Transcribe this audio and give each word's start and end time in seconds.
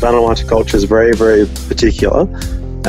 Vanuatu 0.00 0.48
culture 0.48 0.78
is 0.78 0.84
very, 0.84 1.14
very 1.14 1.44
particular, 1.68 2.22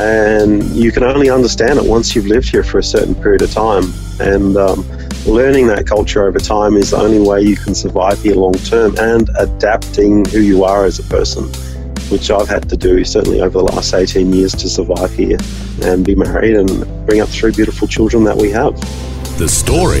and 0.00 0.64
you 0.74 0.90
can 0.90 1.02
only 1.02 1.28
understand 1.28 1.78
it 1.78 1.84
once 1.84 2.16
you've 2.16 2.26
lived 2.26 2.48
here 2.48 2.64
for 2.64 2.78
a 2.78 2.82
certain 2.82 3.14
period 3.14 3.42
of 3.42 3.52
time. 3.52 3.84
And 4.18 4.56
um, 4.56 4.88
learning 5.26 5.66
that 5.66 5.86
culture 5.86 6.26
over 6.26 6.38
time 6.38 6.74
is 6.74 6.90
the 6.92 6.96
only 6.96 7.20
way 7.20 7.42
you 7.42 7.56
can 7.56 7.74
survive 7.74 8.22
here 8.22 8.34
long 8.34 8.54
term 8.54 8.96
and 8.98 9.28
adapting 9.38 10.24
who 10.24 10.40
you 10.40 10.64
are 10.64 10.86
as 10.86 10.98
a 11.00 11.02
person, 11.02 11.44
which 12.08 12.30
I've 12.30 12.48
had 12.48 12.70
to 12.70 12.78
do 12.78 13.04
certainly 13.04 13.42
over 13.42 13.58
the 13.58 13.64
last 13.64 13.92
18 13.92 14.32
years 14.32 14.52
to 14.52 14.68
survive 14.70 15.12
here 15.12 15.38
and 15.82 16.06
be 16.06 16.14
married 16.14 16.56
and 16.56 17.06
bring 17.06 17.20
up 17.20 17.28
three 17.28 17.52
beautiful 17.52 17.86
children 17.86 18.24
that 18.24 18.38
we 18.38 18.50
have. 18.52 18.74
The 19.38 19.48
Story. 19.48 20.00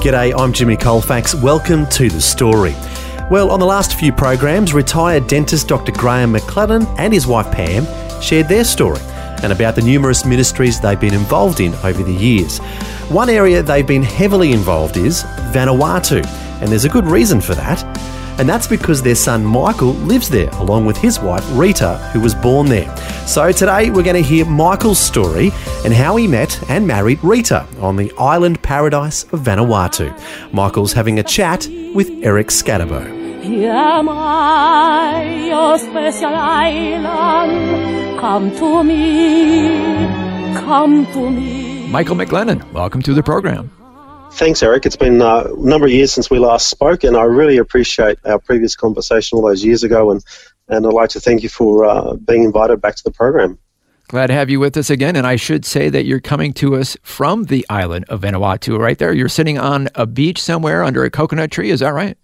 G'day, 0.00 0.32
I'm 0.34 0.54
Jimmy 0.54 0.78
Colfax. 0.78 1.34
Welcome 1.34 1.86
to 1.90 2.08
The 2.08 2.22
Story. 2.22 2.74
Well, 3.30 3.50
on 3.50 3.60
the 3.60 3.66
last 3.66 3.98
few 3.98 4.10
programs, 4.10 4.72
retired 4.72 5.26
dentist 5.26 5.68
Dr. 5.68 5.92
Graham 5.92 6.32
McLennan 6.32 6.86
and 6.98 7.12
his 7.12 7.26
wife 7.26 7.52
Pam 7.52 7.86
shared 8.22 8.48
their 8.48 8.64
story 8.64 9.00
and 9.42 9.52
about 9.52 9.74
the 9.74 9.82
numerous 9.82 10.24
ministries 10.24 10.80
they've 10.80 10.98
been 10.98 11.12
involved 11.12 11.60
in 11.60 11.74
over 11.84 12.02
the 12.02 12.14
years. 12.14 12.56
One 13.10 13.28
area 13.28 13.62
they've 13.62 13.86
been 13.86 14.02
heavily 14.02 14.52
involved 14.52 14.96
is 14.96 15.24
Vanuatu, 15.52 16.24
and 16.62 16.70
there's 16.70 16.86
a 16.86 16.88
good 16.88 17.04
reason 17.04 17.42
for 17.42 17.54
that. 17.54 17.84
And 18.40 18.48
that's 18.48 18.66
because 18.66 19.02
their 19.02 19.14
son 19.14 19.44
Michael 19.44 19.92
lives 19.92 20.30
there, 20.30 20.48
along 20.52 20.86
with 20.86 20.96
his 20.96 21.20
wife 21.20 21.44
Rita, 21.50 21.98
who 22.14 22.20
was 22.20 22.34
born 22.34 22.66
there. 22.66 22.96
So 23.26 23.52
today 23.52 23.90
we're 23.90 24.04
going 24.04 24.22
to 24.22 24.22
hear 24.22 24.46
Michael's 24.46 25.00
story 25.00 25.50
and 25.84 25.92
how 25.92 26.16
he 26.16 26.26
met 26.26 26.58
and 26.70 26.86
married 26.86 27.18
Rita 27.22 27.66
on 27.80 27.96
the 27.96 28.10
island 28.16 28.62
paradise 28.62 29.24
of 29.24 29.40
Vanuatu. 29.40 30.18
Michael's 30.54 30.94
having 30.94 31.18
a 31.18 31.22
chat 31.22 31.68
with 31.92 32.10
Eric 32.22 32.46
Scatterbo. 32.46 33.17
Am 33.50 34.10
I, 34.10 35.46
your 35.46 35.78
special 35.78 36.34
island. 36.34 38.20
Come 38.20 38.54
to 38.56 38.84
me, 38.84 40.06
come 40.60 41.06
to 41.14 41.30
me. 41.30 41.88
Michael 41.88 42.16
McLennan, 42.16 42.70
welcome 42.72 43.00
to 43.00 43.14
the 43.14 43.22
program. 43.22 43.70
Thanks, 44.32 44.62
Eric. 44.62 44.84
It's 44.84 44.96
been 44.96 45.22
uh, 45.22 45.44
a 45.44 45.56
number 45.56 45.86
of 45.86 45.92
years 45.92 46.12
since 46.12 46.28
we 46.30 46.38
last 46.38 46.68
spoke, 46.68 47.04
and 47.04 47.16
I 47.16 47.22
really 47.22 47.56
appreciate 47.56 48.18
our 48.26 48.38
previous 48.38 48.76
conversation 48.76 49.36
all 49.36 49.46
those 49.46 49.64
years 49.64 49.82
ago. 49.82 50.10
And, 50.10 50.22
and 50.68 50.86
I'd 50.86 50.92
like 50.92 51.08
to 51.10 51.20
thank 51.20 51.42
you 51.42 51.48
for 51.48 51.86
uh, 51.86 52.16
being 52.16 52.44
invited 52.44 52.82
back 52.82 52.96
to 52.96 53.04
the 53.04 53.12
program. 53.12 53.58
Glad 54.08 54.26
to 54.26 54.34
have 54.34 54.50
you 54.50 54.60
with 54.60 54.76
us 54.76 54.90
again. 54.90 55.16
And 55.16 55.26
I 55.26 55.36
should 55.36 55.64
say 55.64 55.88
that 55.88 56.04
you're 56.04 56.20
coming 56.20 56.52
to 56.54 56.76
us 56.76 56.98
from 57.02 57.44
the 57.44 57.64
island 57.70 58.04
of 58.10 58.20
Vanuatu, 58.20 58.78
right 58.78 58.98
there. 58.98 59.14
You're 59.14 59.30
sitting 59.30 59.58
on 59.58 59.88
a 59.94 60.04
beach 60.04 60.42
somewhere 60.42 60.84
under 60.84 61.02
a 61.04 61.10
coconut 61.10 61.50
tree. 61.50 61.70
Is 61.70 61.80
that 61.80 61.94
right? 61.94 62.18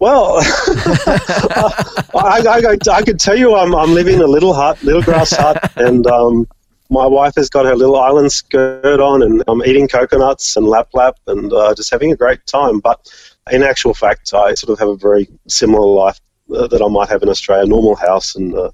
Well, 0.00 0.36
I, 2.14 2.44
I, 2.48 2.92
I, 2.92 3.02
can 3.02 3.18
tell 3.18 3.36
you 3.36 3.56
I'm, 3.56 3.74
I'm 3.74 3.94
living 3.94 4.14
in 4.14 4.22
a 4.22 4.26
little 4.26 4.54
hut, 4.54 4.80
little 4.84 5.02
grass 5.02 5.32
hut, 5.32 5.72
and 5.76 6.06
um, 6.06 6.46
my 6.88 7.06
wife 7.06 7.34
has 7.36 7.50
got 7.50 7.64
her 7.66 7.74
little 7.74 7.96
island 7.96 8.30
skirt 8.30 9.00
on, 9.00 9.22
and 9.22 9.42
I'm 9.48 9.62
eating 9.64 9.88
coconuts 9.88 10.56
and 10.56 10.66
lap 10.66 10.88
lap 10.94 11.16
and 11.26 11.52
uh, 11.52 11.74
just 11.74 11.90
having 11.90 12.12
a 12.12 12.16
great 12.16 12.46
time. 12.46 12.78
But 12.78 13.12
in 13.50 13.62
actual 13.62 13.92
fact, 13.92 14.32
I 14.32 14.54
sort 14.54 14.70
of 14.70 14.78
have 14.78 14.88
a 14.88 14.96
very 14.96 15.28
similar 15.48 15.86
life 15.86 16.20
uh, 16.54 16.68
that 16.68 16.80
I 16.80 16.88
might 16.88 17.08
have 17.08 17.22
in 17.22 17.28
Australia 17.28 17.66
normal 17.66 17.96
house 17.96 18.36
and 18.36 18.54
uh, 18.54 18.70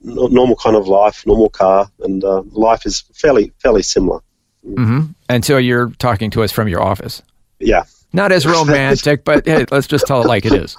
normal 0.00 0.56
kind 0.56 0.76
of 0.76 0.86
life, 0.86 1.26
normal 1.26 1.50
car, 1.50 1.90
and 2.00 2.24
uh, 2.24 2.42
life 2.52 2.86
is 2.86 3.04
fairly, 3.14 3.52
fairly 3.58 3.82
similar. 3.82 4.20
Mm-hmm. 4.64 5.12
And 5.28 5.44
so 5.44 5.56
you're 5.56 5.90
talking 5.98 6.30
to 6.30 6.42
us 6.42 6.52
from 6.52 6.68
your 6.68 6.82
office? 6.82 7.22
Yeah. 7.58 7.84
Not 8.12 8.32
as 8.32 8.46
romantic, 8.46 9.24
but 9.24 9.46
hey, 9.46 9.66
let's 9.70 9.86
just 9.86 10.06
tell 10.06 10.22
it 10.22 10.26
like 10.26 10.44
it 10.44 10.52
is. 10.52 10.76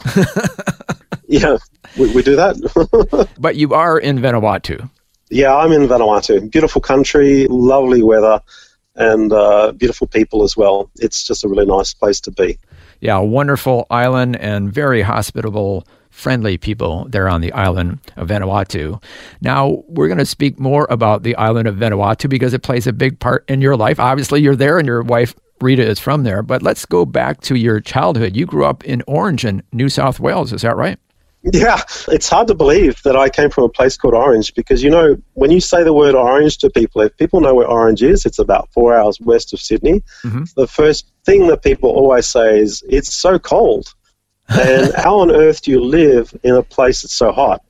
yeah, 1.28 1.58
we, 1.98 2.14
we 2.14 2.24
do 2.24 2.36
that. 2.36 3.30
but 3.40 3.56
you 3.56 3.74
are 3.74 3.98
in 3.98 4.20
Vanuatu. 4.20 4.90
Yeah, 5.30 5.56
I'm 5.56 5.72
in 5.72 5.88
Vanuatu. 5.88 6.50
Beautiful 6.50 6.82
country, 6.82 7.48
lovely 7.50 8.02
weather, 8.02 8.42
and 8.96 9.32
uh, 9.32 9.72
beautiful 9.74 10.08
people 10.08 10.44
as 10.44 10.58
well. 10.58 10.90
It's 10.96 11.24
just 11.24 11.44
a 11.44 11.48
really 11.48 11.68
nice 11.68 11.94
place 11.94 12.20
to 12.22 12.32
be. 12.32 12.58
Yeah, 13.00 13.20
wonderful 13.20 13.86
island 13.92 14.36
and 14.38 14.74
very 14.74 15.04
hospitable, 15.04 15.88
friendly 16.10 16.58
people 16.58 17.08
there 17.10 17.30
on 17.30 17.42
the 17.42 17.54
island 17.54 18.00
of 18.18 18.28
Vanuatu. 18.28 19.02
Now, 19.40 19.84
we're 19.88 20.08
going 20.08 20.18
to 20.18 20.26
speak 20.26 20.60
more 20.60 20.88
about 20.90 21.24
the 21.24 21.36
island 21.36 21.68
of 21.68 21.76
Vanuatu 21.76 22.28
because 22.28 22.54
it 22.54 22.64
plays 22.64 22.88
a 22.88 22.94
big 22.94 23.20
part 23.20 23.46
in 23.48 23.62
your 23.62 23.78
life. 23.78 24.00
Obviously, 24.00 24.42
you're 24.42 24.56
there 24.56 24.80
and 24.80 24.88
your 24.88 25.04
wife 25.04 25.36
Rita 25.62 25.86
is 25.86 26.00
from 26.00 26.24
there. 26.24 26.42
But 26.42 26.62
let's 26.62 26.86
go 26.86 27.06
back 27.06 27.42
to 27.42 27.56
your 27.56 27.80
childhood. 27.80 28.36
You 28.36 28.46
grew 28.46 28.66
up 28.66 28.84
in 28.86 29.04
Orange 29.08 29.46
in 29.46 29.64
New 29.72 29.90
South 29.90 30.20
Wales, 30.20 30.54
is 30.54 30.62
that 30.62 30.76
right? 30.76 31.00
Yeah, 31.54 31.82
it's 32.10 32.28
hard 32.28 32.50
to 32.50 32.54
believe 32.54 33.02
that 33.04 33.16
I 33.16 33.30
came 33.30 33.50
from 33.50 33.64
a 33.64 33.70
place 33.70 33.96
called 33.96 34.14
Orange 34.14 34.54
because, 34.56 34.84
you 34.84 34.90
know, 34.90 35.16
when 35.36 35.52
you 35.52 35.62
say 35.62 35.84
the 35.84 35.94
word 35.94 36.14
orange 36.14 36.58
to 36.58 36.70
people, 36.70 37.02
if 37.02 37.16
people 37.16 37.40
know 37.40 37.56
where 37.56 37.68
Orange 37.68 38.04
is, 38.04 38.26
it's 38.26 38.40
about 38.40 38.70
four 38.74 38.94
hours 38.94 39.22
west 39.22 39.54
of 39.54 39.62
Sydney. 39.62 40.04
Mm-hmm. 40.24 40.44
The 40.58 40.68
first 40.68 41.10
thing 41.26 41.48
that 41.48 41.64
people 41.64 41.92
always 41.92 42.28
say 42.28 42.60
is, 42.60 42.84
it's 42.90 43.14
so 43.14 43.40
cold. 43.40 43.94
and 44.50 44.92
how 44.96 45.20
on 45.20 45.32
earth 45.32 45.62
do 45.62 45.72
you 45.72 45.82
live 45.82 46.38
in 46.44 46.56
a 46.56 46.64
place 46.64 47.04
that's 47.04 47.14
so 47.14 47.32
hot? 47.32 47.62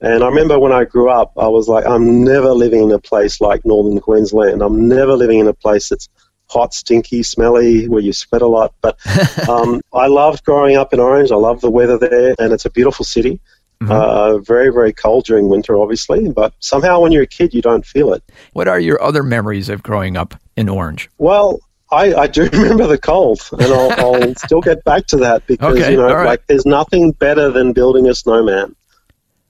And 0.00 0.22
I 0.22 0.28
remember 0.28 0.58
when 0.58 0.72
I 0.72 0.84
grew 0.84 1.10
up, 1.10 1.32
I 1.36 1.48
was 1.48 1.66
like, 1.66 1.84
I'm 1.86 2.22
never 2.22 2.50
living 2.50 2.84
in 2.84 2.92
a 2.92 3.00
place 3.00 3.40
like 3.40 3.64
northern 3.64 3.98
Queensland. 3.98 4.62
I'm 4.62 4.86
never 4.86 5.14
living 5.14 5.40
in 5.40 5.48
a 5.48 5.54
place 5.54 5.88
that's 5.88 6.08
hot, 6.48 6.74
stinky, 6.74 7.22
smelly, 7.22 7.88
where 7.88 8.02
you 8.02 8.12
sweat 8.12 8.42
a 8.42 8.46
lot. 8.46 8.74
But 8.80 8.98
um, 9.48 9.80
I 9.92 10.06
loved 10.06 10.44
growing 10.44 10.76
up 10.76 10.92
in 10.92 11.00
Orange. 11.00 11.30
I 11.30 11.36
love 11.36 11.60
the 11.60 11.70
weather 11.70 11.98
there, 11.98 12.34
and 12.38 12.52
it's 12.52 12.64
a 12.64 12.70
beautiful 12.70 13.04
city. 13.04 13.40
Mm-hmm. 13.80 13.92
Uh, 13.92 14.38
very, 14.38 14.72
very 14.72 14.92
cold 14.92 15.24
during 15.24 15.48
winter, 15.48 15.78
obviously, 15.78 16.28
but 16.32 16.52
somehow 16.58 17.00
when 17.00 17.12
you're 17.12 17.22
a 17.22 17.28
kid, 17.28 17.54
you 17.54 17.62
don't 17.62 17.86
feel 17.86 18.12
it. 18.12 18.24
What 18.52 18.66
are 18.66 18.80
your 18.80 19.00
other 19.00 19.22
memories 19.22 19.68
of 19.68 19.84
growing 19.84 20.16
up 20.16 20.34
in 20.56 20.68
Orange? 20.68 21.08
Well, 21.18 21.60
I, 21.92 22.14
I 22.14 22.26
do 22.26 22.48
remember 22.52 22.86
the 22.86 22.98
cold, 22.98 23.40
and 23.52 23.62
I'll, 23.62 23.92
I'll 23.92 24.34
still 24.36 24.60
get 24.60 24.82
back 24.84 25.06
to 25.08 25.16
that 25.18 25.46
because 25.46 25.76
okay, 25.76 25.92
you 25.92 25.96
know, 25.96 26.12
right. 26.12 26.26
like 26.26 26.46
there's 26.48 26.66
nothing 26.66 27.12
better 27.12 27.50
than 27.50 27.72
building 27.72 28.08
a 28.08 28.14
snowman. 28.14 28.74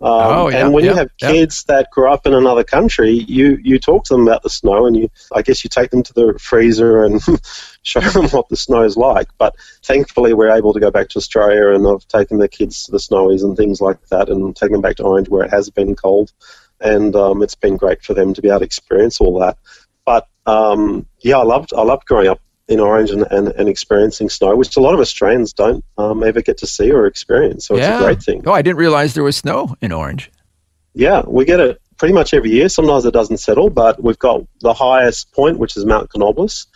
Um, 0.00 0.10
oh, 0.12 0.48
yeah, 0.48 0.64
and 0.64 0.72
when 0.72 0.84
yeah, 0.84 0.92
you 0.92 0.96
have 0.96 1.16
kids 1.16 1.64
yeah. 1.68 1.76
that 1.76 1.90
grow 1.90 2.12
up 2.12 2.24
in 2.24 2.32
another 2.32 2.62
country, 2.62 3.10
you, 3.10 3.58
you 3.62 3.80
talk 3.80 4.04
to 4.04 4.14
them 4.14 4.28
about 4.28 4.44
the 4.44 4.50
snow, 4.50 4.86
and 4.86 4.96
you 4.96 5.10
I 5.34 5.42
guess 5.42 5.64
you 5.64 5.70
take 5.70 5.90
them 5.90 6.04
to 6.04 6.12
the 6.12 6.38
freezer 6.40 7.02
and 7.02 7.20
show 7.82 8.00
them 8.00 8.28
what 8.28 8.48
the 8.48 8.56
snow 8.56 8.82
is 8.82 8.96
like. 8.96 9.26
But 9.38 9.56
thankfully, 9.82 10.34
we're 10.34 10.56
able 10.56 10.72
to 10.72 10.78
go 10.78 10.92
back 10.92 11.08
to 11.10 11.18
Australia, 11.18 11.74
and 11.74 11.84
I've 11.86 12.06
taken 12.06 12.38
the 12.38 12.48
kids 12.48 12.84
to 12.84 12.92
the 12.92 12.98
snowies 12.98 13.42
and 13.42 13.56
things 13.56 13.80
like 13.80 14.00
that, 14.10 14.28
and 14.28 14.54
taken 14.54 14.74
them 14.74 14.82
back 14.82 14.96
to 14.96 15.02
Orange 15.02 15.28
where 15.28 15.44
it 15.44 15.50
has 15.50 15.68
been 15.68 15.96
cold, 15.96 16.32
and 16.80 17.16
um, 17.16 17.42
it's 17.42 17.56
been 17.56 17.76
great 17.76 18.04
for 18.04 18.14
them 18.14 18.34
to 18.34 18.42
be 18.42 18.48
able 18.48 18.60
to 18.60 18.66
experience 18.66 19.20
all 19.20 19.40
that. 19.40 19.58
But 20.06 20.28
um, 20.46 21.06
yeah, 21.20 21.38
I 21.38 21.44
loved 21.44 21.74
I 21.76 21.82
loved 21.82 22.06
growing 22.06 22.28
up 22.28 22.40
in 22.68 22.80
Orange 22.80 23.10
and, 23.10 23.26
and, 23.30 23.48
and, 23.48 23.68
experiencing 23.68 24.28
snow, 24.28 24.54
which 24.54 24.76
a 24.76 24.80
lot 24.80 24.92
of 24.92 25.00
Australians 25.00 25.54
don't 25.54 25.82
um, 25.96 26.22
ever 26.22 26.42
get 26.42 26.58
to 26.58 26.66
see 26.66 26.92
or 26.92 27.06
experience. 27.06 27.66
So 27.66 27.76
yeah. 27.76 27.94
it's 27.94 28.02
a 28.02 28.04
great 28.04 28.22
thing. 28.22 28.42
Oh, 28.46 28.52
I 28.52 28.60
didn't 28.60 28.76
realize 28.76 29.14
there 29.14 29.24
was 29.24 29.36
snow 29.36 29.74
in 29.80 29.90
Orange. 29.90 30.30
Yeah, 30.94 31.22
we 31.26 31.46
get 31.46 31.60
it 31.60 31.80
pretty 31.96 32.12
much 32.12 32.34
every 32.34 32.50
year. 32.50 32.68
Sometimes 32.68 33.04
it 33.04 33.12
doesn't 33.12 33.38
settle, 33.38 33.70
but 33.70 34.02
we've 34.02 34.18
got 34.18 34.42
the 34.60 34.74
highest 34.74 35.32
point, 35.32 35.58
which 35.58 35.76
is 35.76 35.84
Mount 35.86 36.10
Canobolas, 36.10 36.66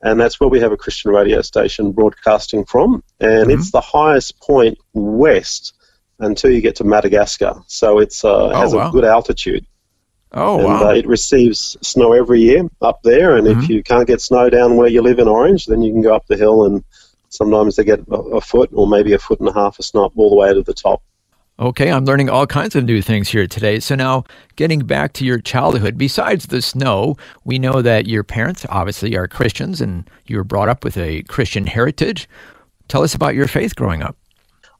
and 0.00 0.18
that's 0.18 0.40
where 0.40 0.48
we 0.48 0.58
have 0.60 0.72
a 0.72 0.76
Christian 0.76 1.10
radio 1.10 1.42
station 1.42 1.92
broadcasting 1.92 2.64
from. 2.64 3.04
And 3.20 3.48
mm-hmm. 3.48 3.50
it's 3.50 3.70
the 3.72 3.80
highest 3.80 4.40
point 4.40 4.78
west 4.94 5.74
until 6.18 6.50
you 6.50 6.60
get 6.60 6.76
to 6.76 6.84
Madagascar. 6.84 7.54
So 7.66 7.98
it's 7.98 8.24
uh, 8.24 8.48
oh, 8.48 8.54
has 8.54 8.74
wow. 8.74 8.88
a 8.88 8.92
good 8.92 9.04
altitude. 9.04 9.66
Oh, 10.34 10.58
and, 10.58 10.64
wow. 10.64 10.88
Uh, 10.88 10.94
it 10.94 11.06
receives 11.06 11.76
snow 11.82 12.12
every 12.12 12.40
year 12.40 12.62
up 12.80 13.02
there, 13.02 13.36
and 13.36 13.46
mm-hmm. 13.46 13.60
if 13.60 13.68
you 13.68 13.82
can't 13.82 14.06
get 14.06 14.20
snow 14.20 14.48
down 14.48 14.76
where 14.76 14.88
you 14.88 15.02
live 15.02 15.18
in 15.18 15.28
Orange, 15.28 15.66
then 15.66 15.82
you 15.82 15.92
can 15.92 16.02
go 16.02 16.14
up 16.14 16.26
the 16.26 16.36
hill, 16.36 16.64
and 16.64 16.82
sometimes 17.28 17.76
they 17.76 17.84
get 17.84 18.00
a, 18.10 18.16
a 18.16 18.40
foot 18.40 18.70
or 18.72 18.86
maybe 18.86 19.12
a 19.12 19.18
foot 19.18 19.40
and 19.40 19.48
a 19.48 19.52
half 19.52 19.78
of 19.78 19.84
snow 19.84 20.10
all 20.16 20.30
the 20.30 20.36
way 20.36 20.52
to 20.52 20.62
the 20.62 20.74
top. 20.74 21.02
Okay, 21.58 21.92
I'm 21.92 22.06
learning 22.06 22.30
all 22.30 22.46
kinds 22.46 22.74
of 22.74 22.84
new 22.84 23.02
things 23.02 23.28
here 23.28 23.46
today. 23.46 23.78
So 23.78 23.94
now, 23.94 24.24
getting 24.56 24.80
back 24.80 25.12
to 25.14 25.24
your 25.24 25.38
childhood, 25.38 25.98
besides 25.98 26.46
the 26.46 26.62
snow, 26.62 27.16
we 27.44 27.58
know 27.58 27.82
that 27.82 28.06
your 28.06 28.24
parents 28.24 28.64
obviously 28.68 29.14
are 29.16 29.28
Christians 29.28 29.80
and 29.80 30.08
you 30.26 30.38
were 30.38 30.44
brought 30.44 30.70
up 30.70 30.82
with 30.82 30.96
a 30.96 31.22
Christian 31.24 31.66
heritage. 31.66 32.26
Tell 32.88 33.02
us 33.02 33.14
about 33.14 33.34
your 33.34 33.46
faith 33.46 33.76
growing 33.76 34.02
up. 34.02 34.16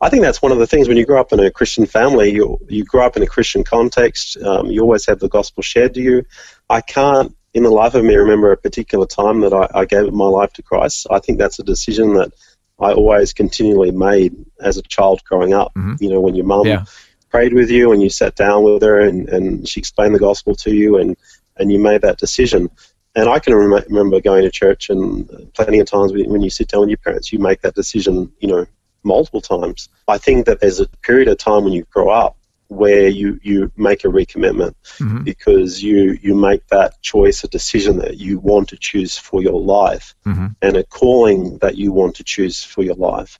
I 0.02 0.10
think 0.10 0.22
that's 0.22 0.42
one 0.42 0.50
of 0.50 0.58
the 0.58 0.66
things 0.66 0.88
when 0.88 0.96
you 0.96 1.06
grow 1.06 1.20
up 1.20 1.32
in 1.32 1.38
a 1.38 1.50
Christian 1.50 1.86
family, 1.86 2.32
you 2.32 2.58
you 2.68 2.84
grow 2.84 3.06
up 3.06 3.16
in 3.16 3.22
a 3.22 3.26
Christian 3.26 3.62
context. 3.62 4.36
Um, 4.36 4.66
you 4.66 4.82
always 4.82 5.06
have 5.06 5.20
the 5.20 5.28
gospel 5.28 5.62
shared 5.62 5.94
to 5.94 6.00
you. 6.00 6.24
I 6.68 6.80
can't, 6.80 7.34
in 7.54 7.62
the 7.62 7.70
life 7.70 7.94
of 7.94 8.04
me, 8.04 8.16
remember 8.16 8.50
a 8.50 8.56
particular 8.56 9.06
time 9.06 9.42
that 9.42 9.52
I, 9.52 9.68
I 9.72 9.84
gave 9.84 10.12
my 10.12 10.26
life 10.26 10.52
to 10.54 10.62
Christ. 10.62 11.06
I 11.08 11.20
think 11.20 11.38
that's 11.38 11.60
a 11.60 11.62
decision 11.62 12.14
that 12.14 12.32
I 12.80 12.92
always 12.92 13.32
continually 13.32 13.92
made 13.92 14.34
as 14.60 14.76
a 14.76 14.82
child 14.82 15.22
growing 15.24 15.54
up. 15.54 15.72
Mm-hmm. 15.74 16.02
You 16.02 16.10
know, 16.10 16.20
when 16.20 16.34
your 16.34 16.46
mum 16.46 16.66
yeah. 16.66 16.84
prayed 17.30 17.52
with 17.52 17.70
you 17.70 17.92
and 17.92 18.02
you 18.02 18.10
sat 18.10 18.34
down 18.34 18.64
with 18.64 18.82
her 18.82 19.00
and, 19.00 19.28
and 19.28 19.68
she 19.68 19.78
explained 19.78 20.16
the 20.16 20.18
gospel 20.18 20.56
to 20.56 20.74
you 20.74 20.98
and, 20.98 21.16
and 21.56 21.70
you 21.70 21.78
made 21.78 22.02
that 22.02 22.18
decision. 22.18 22.70
And 23.14 23.28
I 23.28 23.38
can 23.38 23.54
rem- 23.54 23.84
remember 23.88 24.20
going 24.20 24.42
to 24.42 24.50
church 24.50 24.90
and 24.90 25.30
plenty 25.54 25.78
of 25.78 25.86
times 25.86 26.12
when 26.12 26.42
you 26.42 26.50
sit 26.50 26.68
down 26.68 26.80
with 26.80 26.90
your 26.90 26.98
parents, 26.98 27.32
you 27.32 27.38
make 27.38 27.60
that 27.60 27.76
decision, 27.76 28.32
you 28.40 28.48
know, 28.48 28.66
multiple 29.04 29.40
times. 29.40 29.88
I 30.08 30.18
think 30.18 30.46
that 30.46 30.60
there's 30.60 30.80
a 30.80 30.88
period 31.02 31.28
of 31.28 31.38
time 31.38 31.64
when 31.64 31.72
you 31.72 31.84
grow 31.90 32.10
up 32.10 32.36
where 32.68 33.08
you, 33.08 33.38
you 33.42 33.70
make 33.76 34.04
a 34.04 34.08
recommitment 34.08 34.74
mm-hmm. 34.98 35.22
because 35.22 35.82
you, 35.82 36.18
you 36.22 36.34
make 36.34 36.66
that 36.68 37.00
choice, 37.02 37.44
a 37.44 37.48
decision 37.48 37.98
that 37.98 38.16
you 38.16 38.38
want 38.38 38.68
to 38.68 38.76
choose 38.78 39.18
for 39.18 39.42
your 39.42 39.60
life 39.60 40.14
mm-hmm. 40.24 40.46
and 40.62 40.76
a 40.76 40.84
calling 40.84 41.58
that 41.58 41.76
you 41.76 41.92
want 41.92 42.16
to 42.16 42.24
choose 42.24 42.64
for 42.64 42.82
your 42.82 42.94
life. 42.94 43.38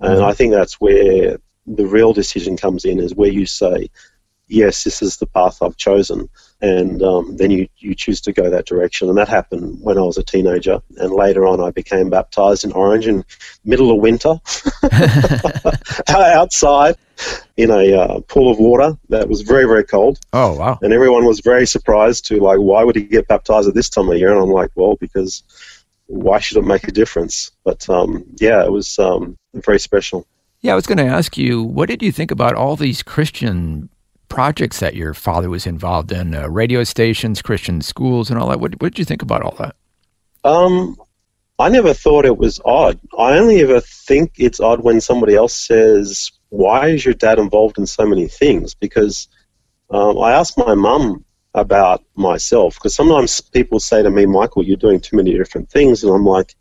And 0.00 0.16
mm-hmm. 0.16 0.24
I 0.24 0.34
think 0.34 0.52
that's 0.52 0.80
where 0.80 1.38
the 1.66 1.86
real 1.86 2.12
decision 2.12 2.56
comes 2.56 2.84
in 2.84 3.00
is 3.00 3.14
where 3.14 3.30
you 3.30 3.46
say, 3.46 3.88
yes, 4.48 4.84
this 4.84 5.02
is 5.02 5.16
the 5.16 5.26
path 5.26 5.58
I've 5.62 5.76
chosen. 5.76 6.28
And 6.60 7.02
um, 7.02 7.36
then 7.36 7.50
you, 7.50 7.68
you 7.78 7.94
choose 7.94 8.20
to 8.22 8.32
go 8.32 8.48
that 8.48 8.66
direction. 8.66 9.08
And 9.08 9.18
that 9.18 9.28
happened 9.28 9.78
when 9.82 9.98
I 9.98 10.02
was 10.02 10.18
a 10.18 10.22
teenager. 10.22 10.80
And 10.96 11.12
later 11.12 11.46
on, 11.46 11.60
I 11.60 11.70
became 11.70 12.10
baptized 12.10 12.64
in 12.64 12.72
Orange 12.72 13.06
in 13.06 13.24
middle 13.64 13.90
of 13.90 14.00
winter 14.00 14.40
outside 16.08 16.96
in 17.56 17.70
a 17.70 17.94
uh, 17.94 18.20
pool 18.20 18.50
of 18.50 18.58
water 18.58 18.96
that 19.08 19.28
was 19.28 19.42
very, 19.42 19.64
very 19.64 19.84
cold. 19.84 20.18
Oh, 20.32 20.54
wow. 20.56 20.78
And 20.82 20.92
everyone 20.92 21.24
was 21.26 21.40
very 21.40 21.66
surprised 21.66 22.26
to, 22.26 22.40
like, 22.40 22.58
why 22.58 22.82
would 22.84 22.96
he 22.96 23.02
get 23.02 23.28
baptized 23.28 23.68
at 23.68 23.74
this 23.74 23.88
time 23.88 24.08
of 24.08 24.16
year? 24.16 24.32
And 24.32 24.40
I'm 24.40 24.50
like, 24.50 24.70
well, 24.74 24.96
because 24.96 25.42
why 26.06 26.38
should 26.38 26.58
it 26.58 26.64
make 26.64 26.86
a 26.88 26.92
difference? 26.92 27.50
But 27.64 27.88
um, 27.88 28.24
yeah, 28.40 28.64
it 28.64 28.72
was 28.72 28.98
um, 28.98 29.36
very 29.54 29.80
special. 29.80 30.26
Yeah, 30.60 30.72
I 30.72 30.76
was 30.76 30.86
going 30.86 30.98
to 30.98 31.04
ask 31.04 31.36
you, 31.36 31.62
what 31.62 31.90
did 31.90 32.02
you 32.02 32.10
think 32.10 32.30
about 32.30 32.54
all 32.54 32.76
these 32.76 33.02
Christian 33.02 33.90
projects 34.34 34.80
that 34.80 34.96
your 34.96 35.14
father 35.14 35.48
was 35.48 35.64
involved 35.64 36.10
in, 36.10 36.34
uh, 36.34 36.48
radio 36.48 36.82
stations, 36.82 37.40
Christian 37.40 37.80
schools, 37.80 38.30
and 38.30 38.38
all 38.38 38.48
that. 38.48 38.58
What, 38.58 38.72
what 38.82 38.92
did 38.92 38.98
you 38.98 39.04
think 39.04 39.22
about 39.22 39.42
all 39.42 39.54
that? 39.58 39.76
Um, 40.42 40.96
I 41.60 41.68
never 41.68 41.94
thought 41.94 42.24
it 42.24 42.36
was 42.36 42.60
odd. 42.64 42.98
I 43.16 43.38
only 43.38 43.60
ever 43.60 43.80
think 43.80 44.32
it's 44.36 44.58
odd 44.58 44.82
when 44.82 45.00
somebody 45.00 45.36
else 45.36 45.54
says, 45.54 46.32
"Why 46.48 46.88
is 46.88 47.04
your 47.04 47.14
dad 47.14 47.38
involved 47.38 47.78
in 47.78 47.86
so 47.86 48.04
many 48.04 48.26
things?" 48.26 48.74
Because 48.74 49.28
um, 49.90 50.18
I 50.18 50.32
asked 50.32 50.58
my 50.58 50.74
mum 50.74 51.24
about 51.54 52.02
myself 52.16 52.74
because 52.74 52.96
sometimes 52.96 53.40
people 53.40 53.78
say 53.78 54.02
to 54.02 54.10
me, 54.10 54.26
"Michael, 54.26 54.64
you're 54.64 54.76
doing 54.76 54.98
too 54.98 55.16
many 55.16 55.32
different 55.32 55.70
things," 55.70 56.02
and 56.02 56.12
I'm 56.12 56.26
like, 56.26 56.56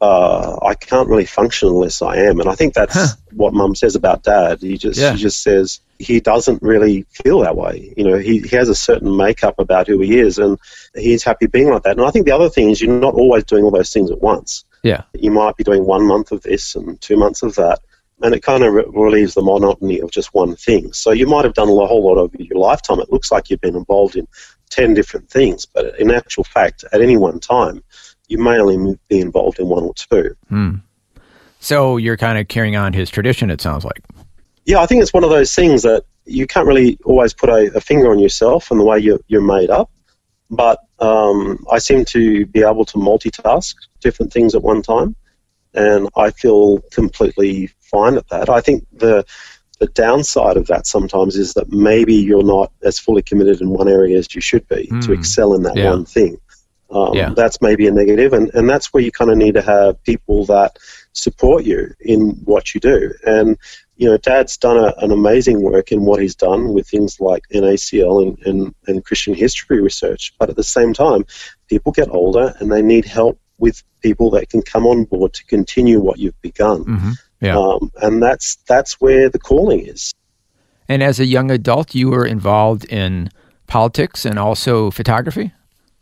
uh, 0.00 0.56
I 0.62 0.74
can't 0.74 1.08
really 1.08 1.24
function 1.24 1.68
unless 1.68 2.02
I 2.02 2.16
am. 2.16 2.38
And 2.38 2.48
I 2.48 2.54
think 2.54 2.74
that's 2.74 2.94
huh. 2.94 3.16
what 3.32 3.52
Mum 3.52 3.74
says 3.74 3.96
about 3.96 4.22
Dad. 4.22 4.60
He 4.60 4.78
just 4.78 5.00
yeah. 5.00 5.12
he 5.12 5.18
just 5.18 5.42
says 5.42 5.80
he 5.98 6.20
doesn't 6.20 6.62
really 6.62 7.04
feel 7.10 7.40
that 7.40 7.56
way. 7.56 7.92
You 7.96 8.04
know, 8.04 8.16
he, 8.16 8.38
he 8.40 8.56
has 8.56 8.68
a 8.68 8.74
certain 8.74 9.16
makeup 9.16 9.58
about 9.58 9.88
who 9.88 9.98
he 9.98 10.18
is, 10.18 10.38
and 10.38 10.58
he's 10.94 11.24
happy 11.24 11.46
being 11.46 11.70
like 11.70 11.82
that. 11.82 11.96
And 11.96 12.06
I 12.06 12.10
think 12.10 12.26
the 12.26 12.34
other 12.34 12.48
thing 12.48 12.70
is 12.70 12.80
you're 12.80 13.00
not 13.00 13.14
always 13.14 13.44
doing 13.44 13.64
all 13.64 13.72
those 13.72 13.92
things 13.92 14.10
at 14.10 14.20
once. 14.20 14.64
Yeah, 14.84 15.02
you 15.14 15.32
might 15.32 15.56
be 15.56 15.64
doing 15.64 15.84
one 15.84 16.06
month 16.06 16.30
of 16.30 16.42
this 16.42 16.76
and 16.76 17.00
two 17.00 17.16
months 17.16 17.42
of 17.42 17.56
that. 17.56 17.80
And 18.20 18.34
it 18.34 18.42
kind 18.42 18.64
of 18.64 18.72
re- 18.72 18.84
relieves 18.88 19.34
the 19.34 19.42
monotony 19.42 20.00
of 20.00 20.10
just 20.10 20.34
one 20.34 20.56
thing. 20.56 20.92
So 20.92 21.12
you 21.12 21.26
might 21.26 21.44
have 21.44 21.54
done 21.54 21.68
a 21.68 21.86
whole 21.86 22.04
lot 22.04 22.18
over 22.18 22.36
your 22.36 22.58
lifetime. 22.58 22.98
It 22.98 23.12
looks 23.12 23.30
like 23.30 23.48
you've 23.48 23.60
been 23.60 23.76
involved 23.76 24.16
in 24.16 24.26
10 24.70 24.94
different 24.94 25.30
things, 25.30 25.66
but 25.66 25.98
in 26.00 26.10
actual 26.10 26.42
fact, 26.42 26.84
at 26.92 27.00
any 27.00 27.16
one 27.16 27.38
time, 27.38 27.84
you 28.28 28.38
may 28.38 28.58
only 28.58 28.98
be 29.08 29.20
involved 29.20 29.58
in 29.58 29.68
one 29.68 29.84
or 29.84 29.94
two. 29.94 30.36
Hmm. 30.48 30.74
So 31.60 31.96
you're 31.96 32.16
kind 32.16 32.38
of 32.38 32.48
carrying 32.48 32.76
on 32.76 32.92
his 32.92 33.10
tradition, 33.10 33.50
it 33.50 33.60
sounds 33.60 33.84
like. 33.84 34.02
Yeah, 34.64 34.80
I 34.80 34.86
think 34.86 35.02
it's 35.02 35.12
one 35.12 35.24
of 35.24 35.30
those 35.30 35.54
things 35.54 35.82
that 35.82 36.04
you 36.24 36.46
can't 36.46 36.66
really 36.66 36.98
always 37.04 37.34
put 37.34 37.48
a, 37.48 37.72
a 37.74 37.80
finger 37.80 38.10
on 38.10 38.18
yourself 38.18 38.70
and 38.70 38.78
the 38.78 38.84
way 38.84 38.98
you're, 38.98 39.20
you're 39.26 39.40
made 39.40 39.70
up. 39.70 39.90
But 40.50 40.78
um, 40.98 41.64
I 41.70 41.78
seem 41.78 42.04
to 42.06 42.46
be 42.46 42.62
able 42.62 42.84
to 42.86 42.98
multitask 42.98 43.74
different 44.00 44.32
things 44.32 44.54
at 44.54 44.62
one 44.62 44.82
time, 44.82 45.14
and 45.74 46.08
I 46.16 46.30
feel 46.30 46.78
completely 46.90 47.70
fine 47.80 48.16
at 48.16 48.28
that. 48.28 48.48
I 48.48 48.60
think 48.60 48.86
the 48.92 49.24
the 49.78 49.86
downside 49.86 50.56
of 50.56 50.66
that 50.66 50.86
sometimes 50.86 51.36
is 51.36 51.54
that 51.54 51.70
maybe 51.70 52.14
you're 52.14 52.42
not 52.42 52.72
as 52.82 52.98
fully 52.98 53.22
committed 53.22 53.60
in 53.60 53.70
one 53.70 53.88
area 53.88 54.18
as 54.18 54.34
you 54.34 54.40
should 54.40 54.66
be 54.66 54.88
mm. 54.88 55.00
to 55.02 55.08
hmm. 55.08 55.12
excel 55.12 55.54
in 55.54 55.62
that 55.62 55.76
yeah. 55.76 55.90
one 55.90 56.04
thing. 56.04 56.36
Um, 56.90 57.14
yeah. 57.14 57.34
That's 57.34 57.60
maybe 57.60 57.86
a 57.86 57.92
negative, 57.92 58.32
and, 58.32 58.50
and 58.54 58.68
that's 58.68 58.92
where 58.92 59.02
you 59.02 59.12
kind 59.12 59.30
of 59.30 59.36
need 59.36 59.54
to 59.54 59.62
have 59.62 60.02
people 60.04 60.46
that 60.46 60.78
support 61.12 61.64
you 61.64 61.94
in 62.00 62.30
what 62.44 62.74
you 62.74 62.80
do. 62.80 63.12
And 63.26 63.58
you 63.98 64.08
know, 64.08 64.16
Dad's 64.16 64.56
done 64.56 64.76
a, 64.76 64.94
an 64.98 65.10
amazing 65.10 65.60
work 65.62 65.90
in 65.90 66.04
what 66.04 66.22
he's 66.22 66.36
done 66.36 66.72
with 66.72 66.88
things 66.88 67.20
like 67.20 67.42
NACL 67.52 68.22
and, 68.22 68.38
and, 68.46 68.74
and 68.86 69.04
Christian 69.04 69.34
history 69.34 69.82
research. 69.82 70.32
But 70.38 70.50
at 70.50 70.56
the 70.56 70.64
same 70.64 70.94
time, 70.94 71.26
people 71.68 71.90
get 71.90 72.08
older 72.08 72.54
and 72.60 72.70
they 72.70 72.80
need 72.80 73.04
help 73.04 73.40
with 73.58 73.82
people 74.00 74.30
that 74.30 74.50
can 74.50 74.62
come 74.62 74.86
on 74.86 75.04
board 75.04 75.34
to 75.34 75.44
continue 75.46 76.00
what 76.00 76.18
you've 76.18 76.40
begun. 76.42 76.84
Mm-hmm. 76.84 77.10
Yeah. 77.40 77.58
Um, 77.58 77.90
and 78.00 78.22
that's 78.22 78.56
that's 78.68 79.00
where 79.00 79.28
the 79.28 79.38
calling 79.38 79.86
is. 79.86 80.14
And 80.88 81.02
as 81.02 81.20
a 81.20 81.26
young 81.26 81.50
adult, 81.50 81.94
you 81.94 82.10
were 82.10 82.24
involved 82.24 82.84
in 82.86 83.30
politics 83.66 84.24
and 84.24 84.38
also 84.38 84.90
photography. 84.90 85.52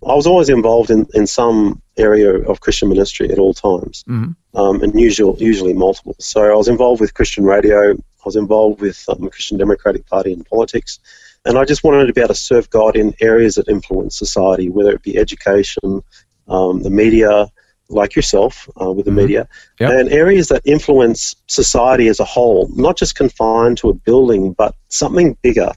I 0.05 0.15
was 0.15 0.27
always 0.27 0.49
involved 0.49 0.91
in, 0.91 1.07
in 1.15 1.27
some 1.27 1.81
area 1.97 2.31
of 2.31 2.61
Christian 2.61 2.89
ministry 2.89 3.31
at 3.31 3.39
all 3.39 3.55
times, 3.55 4.05
mm-hmm. 4.09 4.33
um, 4.59 4.83
and 4.83 4.99
usual, 4.99 5.37
usually 5.39 5.73
multiple. 5.73 6.15
So 6.19 6.43
I 6.43 6.55
was 6.55 6.69
involved 6.69 7.01
with 7.01 7.15
Christian 7.15 7.45
radio, 7.45 7.93
I 7.93 8.25
was 8.25 8.37
involved 8.37 8.81
with 8.81 9.03
um, 9.09 9.23
the 9.23 9.31
Christian 9.31 9.57
Democratic 9.57 10.07
Party 10.07 10.33
in 10.33 10.45
politics, 10.45 10.99
and 11.45 11.57
I 11.57 11.65
just 11.65 11.83
wanted 11.83 12.07
to 12.07 12.13
be 12.13 12.21
able 12.21 12.29
to 12.29 12.35
serve 12.35 12.69
God 12.71 12.97
in 12.97 13.15
areas 13.21 13.55
that 13.55 13.69
influence 13.69 14.19
society, 14.19 14.69
whether 14.69 14.91
it 14.93 15.03
be 15.03 15.17
education, 15.17 16.03
um, 16.49 16.83
the 16.83 16.91
media, 16.91 17.51
like 17.89 18.17
yourself 18.17 18.69
uh, 18.81 18.91
with 18.91 19.05
the 19.05 19.11
mm-hmm. 19.11 19.21
media, 19.21 19.49
yep. 19.79 19.91
and 19.91 20.13
areas 20.13 20.49
that 20.49 20.63
influence 20.65 21.37
society 21.47 22.09
as 22.09 22.21
a 22.21 22.25
whole, 22.25 22.69
not 22.75 22.97
just 22.97 23.15
confined 23.15 23.79
to 23.79 23.91
a 23.91 23.95
building, 23.95 24.53
but 24.53 24.75
something 24.89 25.37
bigger. 25.43 25.73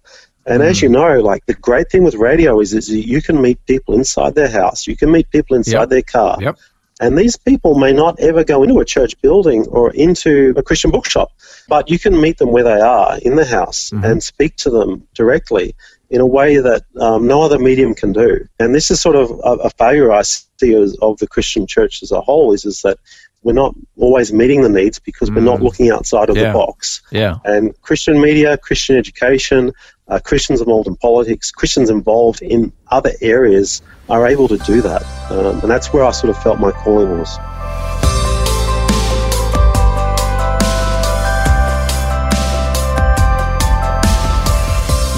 And 0.46 0.62
mm. 0.62 0.66
as 0.66 0.82
you 0.82 0.90
know, 0.90 1.20
like 1.20 1.46
the 1.46 1.54
great 1.54 1.90
thing 1.92 2.04
with 2.04 2.16
radio 2.16 2.60
is, 2.60 2.74
is 2.74 2.90
you 2.90 3.22
can 3.22 3.42
meet 3.42 3.64
people 3.66 3.94
inside 3.96 4.36
their 4.36 4.50
house, 4.50 4.88
you 4.88 4.96
can 4.96 5.12
meet 5.12 5.30
people 5.30 5.56
inside 5.56 5.80
yep. 5.80 5.90
their 5.90 6.02
car. 6.02 6.38
Yep. 6.40 6.58
And 7.02 7.18
these 7.18 7.38
people 7.38 7.76
may 7.76 7.94
not 7.94 8.20
ever 8.20 8.44
go 8.44 8.62
into 8.62 8.80
a 8.80 8.86
church 8.86 9.20
building 9.22 9.66
or 9.70 9.92
into 9.92 10.54
a 10.58 10.64
Christian 10.64 10.92
bookshop, 10.92 11.32
but 11.70 11.90
you 11.90 11.98
can 11.98 12.20
meet 12.20 12.40
them 12.40 12.52
where 12.52 12.64
they 12.64 12.82
are 12.82 13.18
in 13.20 13.36
the 13.36 13.46
house 13.46 13.92
mm-hmm. 13.92 14.04
and 14.04 14.22
speak 14.22 14.58
to 14.58 14.70
them 14.70 15.08
directly 15.14 15.76
in 16.10 16.20
a 16.20 16.26
way 16.26 16.58
that 16.58 16.84
um, 17.00 17.26
no 17.26 17.42
other 17.42 17.58
medium 17.58 17.96
can 17.96 18.12
do. 18.12 18.46
And 18.60 18.76
this 18.76 18.92
is 18.92 19.02
sort 19.02 19.16
of 19.16 19.30
a, 19.32 19.64
a 19.64 19.70
failure 19.70 20.12
I 20.12 20.24
see 20.24 20.74
as, 20.76 20.98
of 21.02 21.20
the 21.20 21.28
Christian 21.28 21.68
church 21.68 22.04
as 22.04 22.12
a 22.12 22.20
whole 22.20 22.52
is, 22.52 22.66
is 22.66 22.82
that 22.82 22.98
we're 23.44 23.54
not 23.54 23.74
always 23.98 24.34
meeting 24.34 24.62
the 24.62 24.70
needs 24.70 25.00
because 25.00 25.30
mm. 25.30 25.36
we're 25.36 25.42
not 25.42 25.60
mm. 25.60 25.64
looking 25.64 25.90
outside 25.92 26.30
of 26.30 26.36
yeah. 26.36 26.48
the 26.48 26.54
box. 26.54 27.02
Yeah. 27.12 27.38
And 27.46 27.80
Christian 27.82 28.20
media, 28.20 28.58
Christian 28.58 28.98
education, 28.98 29.72
uh, 30.10 30.20
Christians 30.20 30.60
involved 30.60 30.88
in 30.88 30.96
politics, 30.96 31.52
Christians 31.52 31.90
involved 31.90 32.42
in 32.42 32.74
other 32.90 33.12
areas 33.22 33.82
are 34.10 34.28
able 34.28 34.48
to 34.48 34.58
do 34.58 34.82
that. 34.82 35.04
Um, 35.30 35.60
and 35.60 35.70
that's 35.70 35.94
where 35.94 36.04
I 36.04 36.12
sort 36.12 36.36
of 36.36 36.42
felt 36.42 36.60
my 36.60 36.72
calling 36.72 37.20
was. 37.20 37.38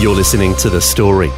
You're 0.01 0.15
listening 0.15 0.55
to 0.57 0.69
The 0.69 0.81
Story. 0.81 1.29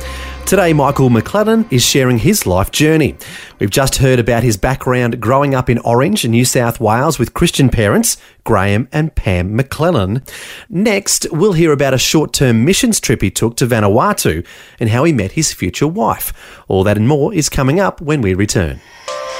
Today, 0.45 0.73
Michael 0.73 1.09
McLennan 1.09 1.71
is 1.71 1.83
sharing 1.83 2.17
his 2.17 2.45
life 2.45 2.69
journey. 2.69 3.15
We've 3.59 3.69
just 3.69 3.95
heard 3.95 4.19
about 4.19 4.43
his 4.43 4.57
background 4.57 5.19
growing 5.21 5.55
up 5.55 5.69
in 5.69 5.79
Orange, 5.79 6.27
New 6.27 6.43
South 6.43 6.81
Wales, 6.81 7.17
with 7.17 7.33
Christian 7.33 7.69
parents, 7.69 8.17
Graham 8.43 8.89
and 8.91 9.15
Pam 9.15 9.57
McLennan. 9.57 10.21
Next, 10.69 11.25
we'll 11.31 11.53
hear 11.53 11.71
about 11.71 11.93
a 11.93 11.97
short 11.97 12.33
term 12.33 12.65
missions 12.65 12.99
trip 12.99 13.21
he 13.21 13.31
took 13.31 13.55
to 13.57 13.65
Vanuatu 13.65 14.45
and 14.79 14.89
how 14.89 15.05
he 15.05 15.13
met 15.13 15.31
his 15.31 15.53
future 15.53 15.87
wife. 15.87 16.33
All 16.67 16.83
that 16.83 16.97
and 16.97 17.07
more 17.07 17.33
is 17.33 17.49
coming 17.49 17.79
up 17.79 18.01
when 18.01 18.21
we 18.21 18.33
return. 18.33 18.81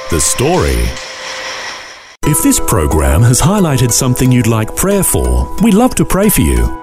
The 0.10 0.22
Story. 0.22 0.84
If 2.26 2.42
this 2.42 2.60
program 2.62 3.22
has 3.24 3.42
highlighted 3.42 3.92
something 3.92 4.32
you'd 4.32 4.48
like 4.48 4.76
prayer 4.76 5.04
for, 5.04 5.54
we'd 5.62 5.74
love 5.74 5.94
to 5.96 6.06
pray 6.06 6.30
for 6.30 6.42
you. 6.42 6.83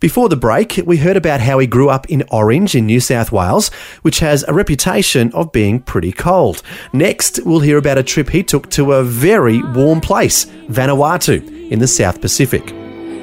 Before 0.00 0.28
the 0.28 0.36
break, 0.36 0.80
we 0.86 0.98
heard 0.98 1.16
about 1.16 1.40
how 1.40 1.58
he 1.58 1.66
grew 1.66 1.88
up 1.88 2.08
in 2.08 2.22
Orange 2.30 2.76
in 2.76 2.86
New 2.86 3.00
South 3.00 3.32
Wales, 3.32 3.68
which 4.02 4.20
has 4.20 4.44
a 4.44 4.54
reputation 4.54 5.32
of 5.32 5.50
being 5.50 5.80
pretty 5.80 6.12
cold. 6.12 6.62
Next, 6.92 7.40
we'll 7.44 7.58
hear 7.58 7.78
about 7.78 7.98
a 7.98 8.04
trip 8.04 8.30
he 8.30 8.44
took 8.44 8.70
to 8.70 8.92
a 8.92 9.02
very 9.02 9.60
warm 9.60 10.00
place, 10.00 10.44
Vanuatu, 10.68 11.68
in 11.72 11.80
the 11.80 11.88
South 11.88 12.20
Pacific. 12.20 12.70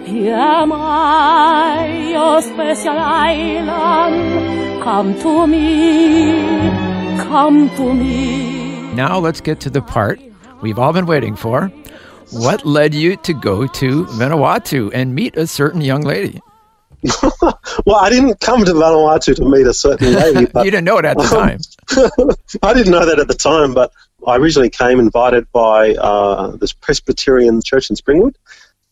Here 0.06 0.36
am 0.36 0.74
I, 0.74 2.10
your 2.12 2.42
special 2.42 2.98
island. 2.98 4.84
Come 4.84 5.18
to 5.22 5.48
me, 5.48 6.68
come 7.24 7.70
to 7.78 7.94
me. 7.94 8.94
Now 8.94 9.18
let's 9.18 9.40
get 9.40 9.62
to 9.62 9.70
the 9.70 9.82
part 9.82 10.20
we've 10.62 10.78
all 10.78 10.92
been 10.92 11.06
waiting 11.06 11.38
for. 11.38 11.72
What 12.32 12.66
led 12.66 12.94
you 12.94 13.16
to 13.18 13.34
go 13.34 13.66
to 13.66 14.06
Vanuatu 14.06 14.92
and 14.94 15.16
meet 15.16 15.38
a 15.38 15.48
certain 15.48 15.80
young 15.80 16.02
lady? 16.02 16.42
well, 17.86 17.98
I 17.98 18.10
didn't 18.10 18.40
come 18.40 18.66
to 18.66 18.72
Vanuatu 18.72 19.36
to 19.36 19.46
meet 19.46 19.68
a 19.68 19.74
certain 19.74 20.14
lady. 20.14 20.46
But, 20.46 20.66
you 20.66 20.72
didn't 20.72 20.86
know 20.86 20.98
it 20.98 21.06
at 21.06 21.18
the 21.18 21.24
time. 21.24 21.60
I 22.64 22.74
didn't 22.74 22.92
know 22.92 23.06
that 23.06 23.20
at 23.20 23.28
the 23.28 23.36
time, 23.36 23.74
but 23.74 23.92
I 24.28 24.38
originally 24.38 24.70
came 24.70 25.00
invited 25.00 25.52
by 25.52 25.94
uh, 25.96 26.56
this 26.56 26.74
Presbyterian 26.74 27.62
church 27.64 27.90
in 27.90 27.96
Springwood, 27.96 28.36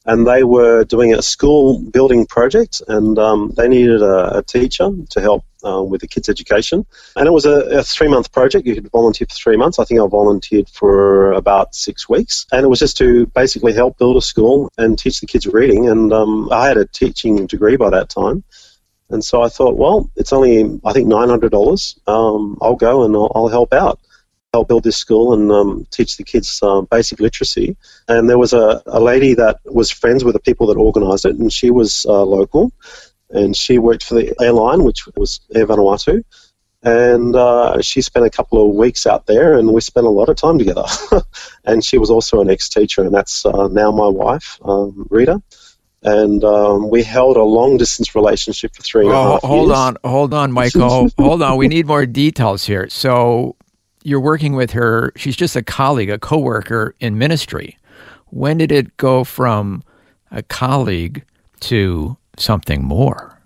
and 0.06 0.28
they 0.28 0.44
were 0.44 0.84
doing 0.84 1.14
a 1.14 1.22
school 1.22 1.80
building 1.80 2.26
project, 2.26 2.82
and 2.88 3.18
um, 3.18 3.54
they 3.56 3.68
needed 3.68 4.02
a, 4.02 4.40
a, 4.40 4.44
teacher 4.44 4.90
to 5.10 5.22
help 5.22 5.46
um, 5.64 5.90
with 5.90 6.02
the 6.02 6.08
kids' 6.08 6.28
education. 6.28 6.86
And 7.16 7.26
it 7.28 7.32
was 7.32 7.46
a, 7.46 7.80
a 7.80 7.84
three 7.84 8.10
month 8.10 8.32
project. 8.32 8.68
You 8.68 8.76
could 8.76 8.92
volunteer 8.92 9.28
for 9.30 9.36
three 9.36 9.56
months. 9.56 9.80
I 9.80 9.86
think 9.86 10.02
I 10.02 10.08
volunteered 10.08 10.68
for 10.70 11.32
about 11.32 11.74
six 11.74 12.10
weeks, 12.10 12.46
and 12.52 12.66
it 12.66 12.70
was 12.70 12.80
just 12.80 12.98
to 12.98 13.26
basically 13.28 13.74
help 13.74 13.98
build 13.98 14.18
a 14.18 14.22
school 14.22 14.72
and 14.78 15.00
teach 15.00 15.22
the 15.22 15.28
kids 15.28 15.48
reading. 15.48 15.88
And 15.88 16.12
um, 16.12 16.52
I 16.52 16.68
had 16.68 16.78
a 16.78 16.86
teaching 16.86 17.48
degree 17.48 17.78
by 17.78 17.90
that 17.92 18.10
time. 18.10 18.44
And 19.10 19.24
so 19.24 19.42
I 19.42 19.50
thought, 19.50 19.78
well, 19.78 20.10
it's 20.16 20.34
only, 20.34 20.80
I 20.84 20.92
think, 20.92 21.08
$900. 21.08 22.08
Um, 22.08 22.58
I'll 22.62 22.76
go 22.76 23.04
and 23.04 23.16
I'll, 23.16 23.32
I'll 23.36 23.48
help 23.48 23.72
out 23.72 24.00
help 24.54 24.68
build 24.68 24.84
this 24.84 24.98
school 24.98 25.34
and 25.34 25.52
um, 25.52 25.88
teach 25.92 26.18
the 26.18 26.24
kids 26.24 26.60
uh, 26.62 26.82
basic 26.82 27.20
literacy. 27.20 27.76
And 28.08 28.30
there 28.30 28.38
was 28.38 28.54
a, 28.54 28.82
a 28.86 29.00
lady 29.00 29.34
that 29.34 29.60
was 29.66 29.90
friends 29.90 30.24
with 30.24 30.34
the 30.34 30.40
people 30.40 30.68
that 30.68 30.78
organised 30.78 31.26
it, 31.26 31.36
and 31.36 31.52
she 31.52 31.72
was 31.72 32.06
uh, 32.08 32.24
local, 32.24 32.72
and 33.32 33.58
she 33.58 33.80
worked 33.80 34.04
for 34.04 34.16
the 34.16 34.34
airline, 34.40 34.84
which 34.84 35.08
was 35.16 35.42
Air 35.56 35.66
Vanuatu. 35.66 36.24
And 36.84 37.34
uh, 37.36 37.82
she 37.82 38.02
spent 38.02 38.26
a 38.26 38.30
couple 38.30 38.64
of 38.64 38.76
weeks 38.76 39.08
out 39.08 39.26
there, 39.26 39.58
and 39.58 39.74
we 39.74 39.82
spent 39.82 40.06
a 40.06 40.10
lot 40.10 40.30
of 40.30 40.36
time 40.36 40.60
together. 40.60 40.84
and 41.66 41.84
she 41.84 41.98
was 41.98 42.12
also 42.12 42.42
an 42.42 42.50
ex-teacher, 42.50 43.02
and 43.02 43.14
that's 43.14 43.46
uh, 43.46 43.68
now 43.70 43.90
my 43.92 44.08
wife, 44.08 44.60
um, 44.64 45.08
Rita 45.10 45.42
and 46.06 46.44
um, 46.44 46.90
we 46.90 47.02
held 47.02 47.38
a 47.38 47.44
long 47.44 47.78
distance 47.78 48.14
relationship 48.14 48.76
for 48.76 48.82
three 48.82 49.06
and 49.06 49.16
oh, 49.16 49.22
a 49.22 49.32
half 49.32 49.42
hold 49.42 49.70
years. 49.70 49.78
on, 49.78 49.98
hold 50.04 50.34
on, 50.34 50.52
Michael, 50.52 51.08
hold 51.18 51.42
on. 51.42 51.56
We 51.56 51.70
need 51.70 51.88
more 51.88 52.06
details 52.06 52.66
here. 52.66 52.90
So 52.90 53.56
you're 54.04 54.20
working 54.20 54.54
with 54.54 54.72
her. 54.72 55.12
She's 55.16 55.36
just 55.36 55.56
a 55.56 55.64
colleague, 55.64 56.10
a 56.10 56.20
coworker 56.20 56.96
in 57.00 57.18
ministry. 57.18 57.78
When 58.28 58.58
did 58.58 58.72
it 58.72 58.96
go 58.98 59.24
from 59.24 59.84
a 60.32 60.44
colleague 60.44 61.24
to 61.62 62.18
something 62.38 62.84
more? 62.84 63.40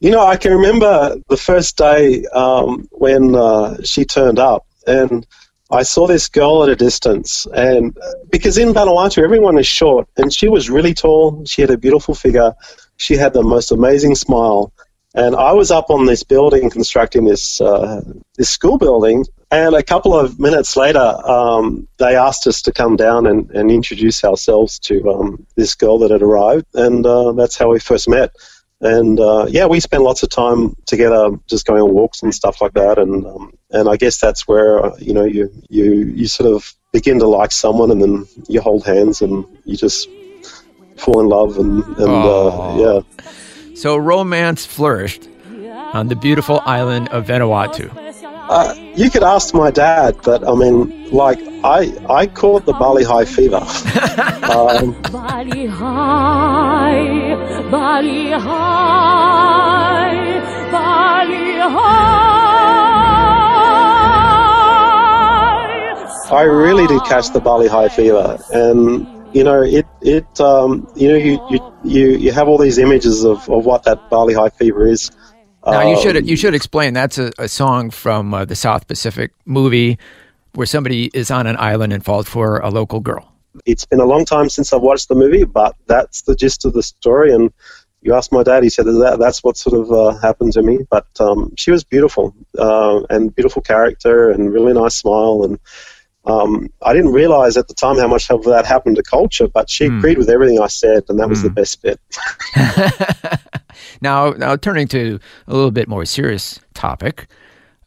You 0.00 0.10
know, 0.10 0.26
I 0.26 0.36
can 0.36 0.52
remember 0.52 1.16
the 1.28 1.36
first 1.36 1.76
day 1.76 2.24
um, 2.34 2.88
when 2.90 3.36
uh, 3.36 3.80
she 3.84 4.04
turned 4.04 4.38
up, 4.38 4.66
and 4.86 5.24
I 5.70 5.84
saw 5.84 6.08
this 6.08 6.28
girl 6.28 6.64
at 6.64 6.68
a 6.68 6.76
distance. 6.76 7.46
And 7.54 7.96
because 8.30 8.58
in 8.58 8.74
Vanuatu, 8.74 9.22
everyone 9.22 9.58
is 9.58 9.66
short, 9.66 10.08
and 10.16 10.34
she 10.34 10.48
was 10.48 10.68
really 10.68 10.92
tall. 10.92 11.44
She 11.46 11.62
had 11.62 11.70
a 11.70 11.78
beautiful 11.78 12.14
figure. 12.14 12.52
She 12.96 13.16
had 13.16 13.32
the 13.32 13.42
most 13.42 13.70
amazing 13.70 14.16
smile. 14.16 14.72
And 15.14 15.36
I 15.36 15.52
was 15.52 15.70
up 15.70 15.90
on 15.90 16.06
this 16.06 16.22
building 16.22 16.70
constructing 16.70 17.24
this 17.26 17.60
uh, 17.60 18.00
this 18.36 18.48
school 18.48 18.78
building, 18.78 19.26
and 19.50 19.74
a 19.74 19.82
couple 19.82 20.18
of 20.18 20.40
minutes 20.40 20.74
later, 20.74 21.14
um, 21.26 21.86
they 21.98 22.16
asked 22.16 22.46
us 22.46 22.62
to 22.62 22.72
come 22.72 22.96
down 22.96 23.26
and, 23.26 23.50
and 23.50 23.70
introduce 23.70 24.24
ourselves 24.24 24.78
to 24.80 25.06
um, 25.10 25.46
this 25.54 25.74
girl 25.74 25.98
that 25.98 26.10
had 26.10 26.22
arrived, 26.22 26.64
and 26.74 27.04
uh, 27.04 27.32
that's 27.32 27.58
how 27.58 27.70
we 27.70 27.78
first 27.78 28.08
met. 28.08 28.34
And 28.80 29.20
uh, 29.20 29.46
yeah, 29.50 29.66
we 29.66 29.80
spent 29.80 30.02
lots 30.02 30.22
of 30.22 30.30
time 30.30 30.74
together, 30.86 31.38
just 31.46 31.66
going 31.66 31.82
on 31.82 31.92
walks 31.92 32.22
and 32.22 32.34
stuff 32.34 32.62
like 32.62 32.72
that. 32.72 32.98
And 32.98 33.26
um, 33.26 33.52
and 33.70 33.90
I 33.90 33.96
guess 33.96 34.18
that's 34.18 34.48
where 34.48 34.82
uh, 34.82 34.96
you 34.98 35.12
know 35.12 35.24
you 35.24 35.52
you 35.68 36.06
you 36.06 36.26
sort 36.26 36.50
of 36.50 36.72
begin 36.90 37.18
to 37.18 37.26
like 37.26 37.52
someone, 37.52 37.90
and 37.90 38.00
then 38.00 38.26
you 38.48 38.62
hold 38.62 38.86
hands 38.86 39.20
and 39.20 39.44
you 39.66 39.76
just 39.76 40.08
fall 40.96 41.20
in 41.20 41.26
love, 41.26 41.58
and 41.58 41.84
and 41.84 42.00
uh, 42.00 42.76
yeah. 42.78 43.22
So 43.74 43.96
romance 43.96 44.66
flourished 44.66 45.28
on 45.92 46.08
the 46.08 46.16
beautiful 46.16 46.60
island 46.64 47.08
of 47.08 47.26
Vanuatu. 47.26 47.90
Uh, 48.48 48.74
you 48.94 49.08
could 49.10 49.22
ask 49.22 49.54
my 49.54 49.70
dad, 49.70 50.16
but 50.24 50.46
I 50.46 50.54
mean, 50.54 51.10
like, 51.10 51.38
I 51.64 51.92
I 52.10 52.26
caught 52.26 52.66
the 52.66 52.72
Bali 52.74 53.04
Ha'i 53.04 53.24
fever. 53.24 53.56
um, 54.52 54.92
Bali 55.10 55.66
Ha'i, 55.66 57.34
Bali 57.70 58.30
Ha'i, 58.30 58.50
Bali 60.70 61.54
Ha'i. 61.56 62.32
I 66.30 66.42
really 66.42 66.86
did 66.86 67.02
catch 67.04 67.30
the 67.32 67.40
Bali 67.40 67.68
Ha'i 67.68 67.88
fever, 67.88 68.38
and 68.52 69.06
you 69.32 69.44
know, 69.44 69.62
it 69.62 69.86
it 70.00 70.40
um, 70.40 70.86
you 70.94 71.08
know 71.08 71.16
you, 71.16 71.40
you 71.50 71.72
you 71.84 72.08
you 72.18 72.32
have 72.32 72.48
all 72.48 72.58
these 72.58 72.78
images 72.78 73.24
of, 73.24 73.48
of 73.48 73.64
what 73.64 73.84
that 73.84 74.10
Bali 74.10 74.34
Ha'i 74.34 74.50
fever 74.50 74.86
is. 74.86 75.10
Now 75.64 75.82
um, 75.82 75.88
you 75.88 76.00
should 76.00 76.28
you 76.28 76.36
should 76.36 76.54
explain. 76.54 76.94
That's 76.94 77.18
a, 77.18 77.32
a 77.38 77.48
song 77.48 77.90
from 77.90 78.34
uh, 78.34 78.44
the 78.44 78.56
South 78.56 78.86
Pacific 78.86 79.32
movie 79.44 79.98
where 80.54 80.66
somebody 80.66 81.10
is 81.14 81.30
on 81.30 81.46
an 81.46 81.56
island 81.58 81.92
and 81.92 82.04
falls 82.04 82.28
for 82.28 82.58
a 82.58 82.70
local 82.70 83.00
girl. 83.00 83.32
It's 83.64 83.84
been 83.84 84.00
a 84.00 84.04
long 84.04 84.24
time 84.24 84.48
since 84.48 84.72
I've 84.72 84.82
watched 84.82 85.08
the 85.08 85.14
movie, 85.14 85.44
but 85.44 85.76
that's 85.86 86.22
the 86.22 86.34
gist 86.34 86.64
of 86.64 86.72
the 86.72 86.82
story. 86.82 87.32
And 87.32 87.52
you 88.00 88.14
asked 88.14 88.32
my 88.32 88.42
dad; 88.42 88.62
he 88.62 88.70
said 88.70 88.86
that 88.86 89.16
that's 89.18 89.42
what 89.44 89.56
sort 89.56 89.80
of 89.80 89.92
uh, 89.92 90.18
happened 90.18 90.52
to 90.54 90.62
me. 90.62 90.80
But 90.90 91.06
um, 91.20 91.52
she 91.56 91.70
was 91.70 91.84
beautiful 91.84 92.34
uh, 92.58 93.02
and 93.08 93.34
beautiful 93.34 93.62
character 93.62 94.30
and 94.30 94.52
really 94.52 94.72
nice 94.72 94.96
smile 94.96 95.42
and 95.44 95.58
um, 96.24 96.72
I 96.82 96.92
didn't 96.92 97.12
realize 97.12 97.56
at 97.56 97.68
the 97.68 97.74
time 97.74 97.98
how 97.98 98.06
much 98.06 98.30
of 98.30 98.44
that 98.44 98.64
happened 98.64 98.96
to 98.96 99.02
culture, 99.02 99.48
but 99.48 99.68
she 99.68 99.88
mm. 99.88 99.98
agreed 99.98 100.18
with 100.18 100.30
everything 100.30 100.60
I 100.60 100.68
said, 100.68 101.04
and 101.08 101.18
that 101.18 101.28
was 101.28 101.40
mm. 101.40 101.42
the 101.42 101.48
hmm. 101.48 101.54
best 101.54 101.82
bit. 101.82 102.00
now, 104.00 104.30
now 104.30 104.56
turning 104.56 104.86
to 104.88 105.18
a 105.48 105.54
little 105.54 105.72
bit 105.72 105.88
more 105.88 106.04
serious 106.04 106.60
topic. 106.74 107.26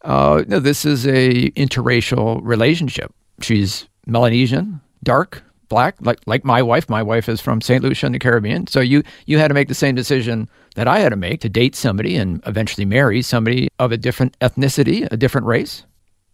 Uh, 0.02 0.44
no, 0.48 0.60
this 0.60 0.84
is 0.86 1.08
a 1.08 1.50
interracial 1.52 2.40
relationship. 2.44 3.14
She's 3.42 3.88
Melanesian, 4.06 4.82
dark, 5.04 5.42
black, 5.70 5.96
like 6.02 6.20
like 6.26 6.44
my 6.44 6.62
wife. 6.62 6.90
My 6.90 7.02
wife 7.02 7.30
is 7.30 7.42
from 7.42 7.62
St. 7.62 7.84
Lucia 7.84 8.06
in 8.06 8.12
the 8.12 8.20
Caribbean. 8.20 8.68
So 8.68 8.82
you 8.82 9.02
you 9.26 9.40
had 9.40 9.48
to 9.48 9.54
make 9.54 9.68
the 9.68 9.74
same 9.74 9.96
decision 9.96 10.50
that 10.76 10.88
I 10.88 11.00
had 11.00 11.10
to 11.10 11.16
make 11.16 11.42
to 11.42 11.50
date 11.50 11.76
somebody 11.76 12.18
and 12.18 12.42
eventually 12.46 12.86
marry 12.86 13.22
somebody 13.22 13.70
of 13.80 13.92
a 13.92 13.98
different 13.98 14.38
ethnicity, 14.40 15.08
a 15.12 15.18
different 15.18 15.48
race. 15.48 15.86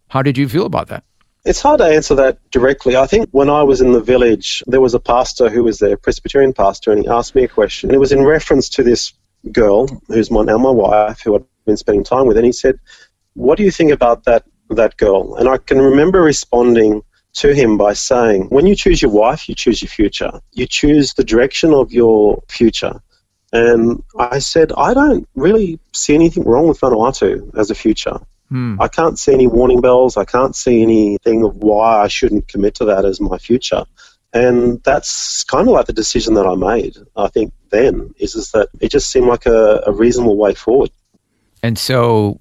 How 0.08 0.20
did 0.20 0.36
you 0.36 0.48
feel 0.48 0.66
about 0.66 0.88
that? 0.88 1.04
It's 1.44 1.60
hard 1.60 1.78
to 1.78 1.86
answer 1.86 2.14
that 2.14 2.38
directly. 2.52 2.96
I 2.96 3.08
think 3.08 3.28
when 3.32 3.50
I 3.50 3.64
was 3.64 3.80
in 3.80 3.90
the 3.90 4.00
village, 4.00 4.62
there 4.68 4.80
was 4.80 4.94
a 4.94 5.00
pastor 5.00 5.48
who 5.48 5.64
was 5.64 5.80
there, 5.80 5.96
Presbyterian 5.96 6.52
pastor, 6.52 6.92
and 6.92 7.02
he 7.02 7.08
asked 7.08 7.34
me 7.34 7.42
a 7.42 7.48
question. 7.48 7.90
And 7.90 7.96
it 7.96 7.98
was 7.98 8.12
in 8.12 8.22
reference 8.22 8.68
to 8.70 8.84
this 8.84 9.12
girl, 9.50 9.88
who's 10.06 10.30
my, 10.30 10.44
now 10.44 10.58
my 10.58 10.70
wife, 10.70 11.20
who 11.20 11.34
I've 11.34 11.44
been 11.66 11.76
spending 11.76 12.04
time 12.04 12.26
with. 12.26 12.36
And 12.36 12.46
he 12.46 12.52
said, 12.52 12.78
What 13.34 13.58
do 13.58 13.64
you 13.64 13.72
think 13.72 13.90
about 13.90 14.22
that, 14.24 14.44
that 14.70 14.96
girl? 14.98 15.34
And 15.34 15.48
I 15.48 15.56
can 15.56 15.80
remember 15.80 16.22
responding 16.22 17.02
to 17.34 17.52
him 17.52 17.76
by 17.76 17.94
saying, 17.94 18.44
When 18.50 18.66
you 18.66 18.76
choose 18.76 19.02
your 19.02 19.10
wife, 19.10 19.48
you 19.48 19.56
choose 19.56 19.82
your 19.82 19.88
future. 19.88 20.40
You 20.52 20.68
choose 20.68 21.14
the 21.14 21.24
direction 21.24 21.74
of 21.74 21.92
your 21.92 22.40
future. 22.48 23.02
And 23.52 24.04
I 24.16 24.38
said, 24.38 24.72
I 24.76 24.94
don't 24.94 25.28
really 25.34 25.80
see 25.92 26.14
anything 26.14 26.44
wrong 26.44 26.68
with 26.68 26.78
Vanuatu 26.78 27.52
as 27.58 27.70
a 27.72 27.74
future. 27.74 28.20
Hmm. 28.52 28.78
I 28.78 28.88
can't 28.88 29.18
see 29.18 29.32
any 29.32 29.46
warning 29.46 29.80
bells. 29.80 30.18
I 30.18 30.26
can't 30.26 30.54
see 30.54 30.82
anything 30.82 31.42
of 31.42 31.56
why 31.56 32.02
I 32.02 32.08
shouldn't 32.08 32.48
commit 32.48 32.74
to 32.74 32.84
that 32.84 33.06
as 33.06 33.18
my 33.18 33.38
future. 33.38 33.86
And 34.34 34.82
that's 34.82 35.42
kind 35.44 35.66
of 35.66 35.72
like 35.72 35.86
the 35.86 35.94
decision 35.94 36.34
that 36.34 36.46
I 36.46 36.54
made, 36.54 36.98
I 37.16 37.28
think, 37.28 37.54
then, 37.70 38.14
is, 38.18 38.34
is 38.34 38.50
that 38.50 38.68
it 38.78 38.90
just 38.90 39.08
seemed 39.08 39.26
like 39.26 39.46
a, 39.46 39.82
a 39.86 39.92
reasonable 39.92 40.36
way 40.36 40.52
forward. 40.52 40.90
And 41.62 41.78
so 41.78 42.40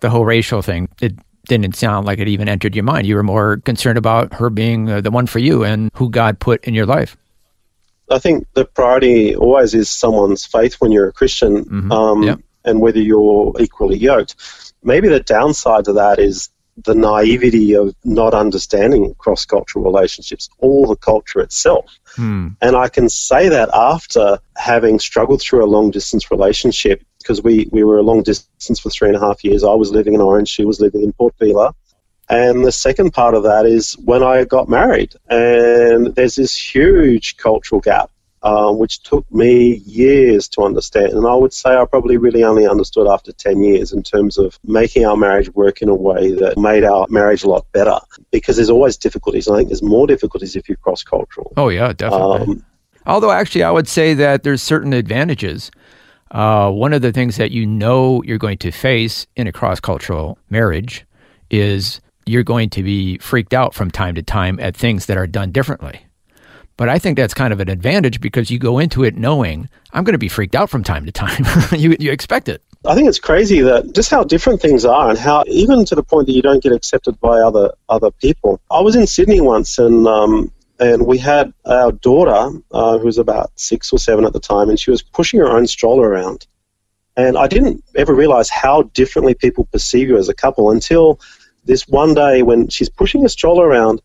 the 0.00 0.10
whole 0.10 0.24
racial 0.24 0.62
thing, 0.62 0.88
it 1.00 1.14
didn't 1.46 1.76
sound 1.76 2.06
like 2.08 2.18
it 2.18 2.26
even 2.26 2.48
entered 2.48 2.74
your 2.74 2.82
mind. 2.82 3.06
You 3.06 3.14
were 3.14 3.22
more 3.22 3.58
concerned 3.58 3.98
about 3.98 4.34
her 4.34 4.50
being 4.50 4.90
uh, 4.90 5.00
the 5.00 5.12
one 5.12 5.28
for 5.28 5.38
you 5.38 5.62
and 5.62 5.92
who 5.94 6.10
God 6.10 6.40
put 6.40 6.64
in 6.64 6.74
your 6.74 6.86
life. 6.86 7.16
I 8.10 8.18
think 8.18 8.48
the 8.54 8.64
priority 8.64 9.36
always 9.36 9.74
is 9.74 9.90
someone's 9.90 10.44
faith 10.44 10.74
when 10.80 10.90
you're 10.90 11.06
a 11.06 11.12
Christian, 11.12 11.64
mm-hmm. 11.64 11.92
um, 11.92 12.22
yep. 12.24 12.40
and 12.64 12.80
whether 12.80 12.98
you're 12.98 13.52
equally 13.60 13.96
yoked 13.96 14.34
maybe 14.82 15.08
the 15.08 15.20
downside 15.20 15.84
to 15.86 15.92
that 15.94 16.18
is 16.18 16.50
the 16.84 16.94
naivety 16.94 17.74
of 17.74 17.94
not 18.04 18.32
understanding 18.32 19.14
cross 19.18 19.44
cultural 19.44 19.84
relationships 19.84 20.48
or 20.58 20.86
the 20.86 20.96
culture 20.96 21.40
itself. 21.40 21.98
Hmm. 22.16 22.48
And 22.60 22.76
I 22.76 22.88
can 22.88 23.08
say 23.08 23.48
that 23.48 23.68
after 23.74 24.38
having 24.56 24.98
struggled 24.98 25.42
through 25.42 25.64
a 25.64 25.66
long 25.66 25.90
distance 25.90 26.30
relationship 26.30 27.02
because 27.18 27.42
we, 27.42 27.68
we 27.70 27.84
were 27.84 27.98
a 27.98 28.02
long 28.02 28.22
distance 28.22 28.80
for 28.80 28.90
three 28.90 29.08
and 29.08 29.16
a 29.16 29.20
half 29.20 29.44
years. 29.44 29.62
I 29.62 29.74
was 29.74 29.90
living 29.90 30.14
in 30.14 30.20
Orange, 30.20 30.48
she 30.48 30.64
was 30.64 30.80
living 30.80 31.02
in 31.02 31.12
Port 31.12 31.34
Vila. 31.38 31.74
And 32.30 32.64
the 32.64 32.72
second 32.72 33.12
part 33.12 33.34
of 33.34 33.42
that 33.42 33.66
is 33.66 33.94
when 33.98 34.22
I 34.22 34.44
got 34.44 34.68
married, 34.68 35.16
and 35.28 36.14
there's 36.14 36.36
this 36.36 36.56
huge 36.56 37.36
cultural 37.36 37.80
gap 37.80 38.10
um, 38.42 38.78
which 38.78 39.02
took 39.02 39.30
me 39.32 39.76
years 39.86 40.48
to 40.48 40.62
understand. 40.62 41.12
And 41.12 41.26
I 41.26 41.34
would 41.34 41.52
say 41.52 41.76
I 41.76 41.84
probably 41.84 42.16
really 42.16 42.42
only 42.42 42.66
understood 42.66 43.06
after 43.06 43.32
10 43.32 43.62
years 43.62 43.92
in 43.92 44.02
terms 44.02 44.38
of 44.38 44.58
making 44.64 45.04
our 45.04 45.16
marriage 45.16 45.50
work 45.54 45.82
in 45.82 45.88
a 45.88 45.94
way 45.94 46.32
that 46.32 46.56
made 46.56 46.84
our 46.84 47.06
marriage 47.10 47.44
a 47.44 47.48
lot 47.48 47.70
better. 47.72 47.98
Because 48.30 48.56
there's 48.56 48.70
always 48.70 48.96
difficulties. 48.96 49.48
I 49.48 49.56
think 49.56 49.68
there's 49.68 49.82
more 49.82 50.06
difficulties 50.06 50.56
if 50.56 50.68
you're 50.68 50.76
cross 50.76 51.02
cultural. 51.02 51.52
Oh, 51.56 51.68
yeah, 51.68 51.92
definitely. 51.92 52.54
Um, 52.54 52.64
Although, 53.06 53.30
actually, 53.30 53.64
I 53.64 53.70
would 53.70 53.88
say 53.88 54.14
that 54.14 54.42
there's 54.42 54.62
certain 54.62 54.92
advantages. 54.92 55.70
Uh, 56.30 56.70
one 56.70 56.92
of 56.92 57.02
the 57.02 57.12
things 57.12 57.36
that 57.36 57.50
you 57.50 57.66
know 57.66 58.22
you're 58.22 58.38
going 58.38 58.58
to 58.58 58.70
face 58.70 59.26
in 59.36 59.46
a 59.46 59.52
cross 59.52 59.80
cultural 59.80 60.38
marriage 60.48 61.04
is 61.50 62.00
you're 62.26 62.44
going 62.44 62.70
to 62.70 62.82
be 62.82 63.18
freaked 63.18 63.52
out 63.52 63.74
from 63.74 63.90
time 63.90 64.14
to 64.14 64.22
time 64.22 64.60
at 64.60 64.76
things 64.76 65.06
that 65.06 65.16
are 65.16 65.26
done 65.26 65.50
differently. 65.50 66.06
But 66.80 66.88
I 66.88 66.98
think 66.98 67.18
that's 67.18 67.34
kind 67.34 67.52
of 67.52 67.60
an 67.60 67.68
advantage 67.68 68.22
because 68.22 68.50
you 68.50 68.58
go 68.58 68.78
into 68.78 69.04
it 69.04 69.14
knowing 69.14 69.68
I'm 69.92 70.02
going 70.02 70.14
to 70.14 70.18
be 70.18 70.30
freaked 70.30 70.54
out 70.54 70.70
from 70.70 70.82
time 70.82 71.04
to 71.04 71.12
time. 71.12 71.44
you, 71.78 71.94
you 72.00 72.10
expect 72.10 72.48
it. 72.48 72.62
I 72.86 72.94
think 72.94 73.06
it's 73.06 73.18
crazy 73.18 73.60
that 73.60 73.94
just 73.94 74.10
how 74.10 74.24
different 74.24 74.62
things 74.62 74.86
are 74.86 75.10
and 75.10 75.18
how 75.18 75.44
even 75.46 75.84
to 75.84 75.94
the 75.94 76.02
point 76.02 76.26
that 76.28 76.32
you 76.32 76.40
don't 76.40 76.62
get 76.62 76.72
accepted 76.72 77.20
by 77.20 77.38
other 77.38 77.72
other 77.90 78.10
people. 78.10 78.62
I 78.70 78.80
was 78.80 78.96
in 78.96 79.06
Sydney 79.06 79.42
once 79.42 79.78
and 79.78 80.08
um, 80.08 80.50
and 80.78 81.06
we 81.06 81.18
had 81.18 81.52
our 81.66 81.92
daughter 81.92 82.58
uh, 82.72 82.96
who 82.96 83.04
was 83.04 83.18
about 83.18 83.50
six 83.56 83.92
or 83.92 83.98
seven 83.98 84.24
at 84.24 84.32
the 84.32 84.40
time 84.40 84.70
and 84.70 84.80
she 84.80 84.90
was 84.90 85.02
pushing 85.02 85.38
her 85.38 85.50
own 85.50 85.66
stroller 85.66 86.08
around. 86.08 86.46
And 87.14 87.36
I 87.36 87.46
didn't 87.46 87.84
ever 87.94 88.14
realize 88.14 88.48
how 88.48 88.84
differently 88.94 89.34
people 89.34 89.66
perceive 89.66 90.08
you 90.08 90.16
as 90.16 90.30
a 90.30 90.34
couple 90.34 90.70
until 90.70 91.20
this 91.66 91.86
one 91.86 92.14
day 92.14 92.40
when 92.40 92.68
she's 92.68 92.88
pushing 92.88 93.26
a 93.26 93.28
stroller 93.28 93.66
around 93.66 94.00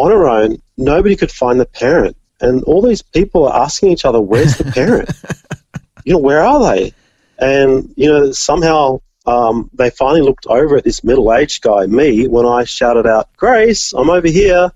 on 0.00 0.10
her 0.10 0.28
own, 0.28 0.60
nobody 0.76 1.16
could 1.16 1.30
find 1.30 1.60
the 1.60 1.66
parent. 1.66 2.16
And 2.40 2.62
all 2.64 2.80
these 2.80 3.02
people 3.02 3.46
are 3.46 3.64
asking 3.64 3.90
each 3.90 4.04
other, 4.04 4.20
where's 4.20 4.56
the 4.56 4.64
parent? 4.72 5.10
you 6.04 6.14
know, 6.14 6.18
where 6.18 6.42
are 6.42 6.74
they? 6.74 6.94
And, 7.38 7.92
you 7.96 8.10
know, 8.10 8.32
somehow 8.32 9.00
um, 9.26 9.70
they 9.74 9.90
finally 9.90 10.22
looked 10.22 10.46
over 10.46 10.76
at 10.76 10.84
this 10.84 11.04
middle 11.04 11.32
aged 11.32 11.62
guy, 11.62 11.86
me, 11.86 12.26
when 12.26 12.46
I 12.46 12.64
shouted 12.64 13.06
out, 13.06 13.28
Grace, 13.36 13.92
I'm 13.92 14.10
over 14.10 14.28
here. 14.28 14.70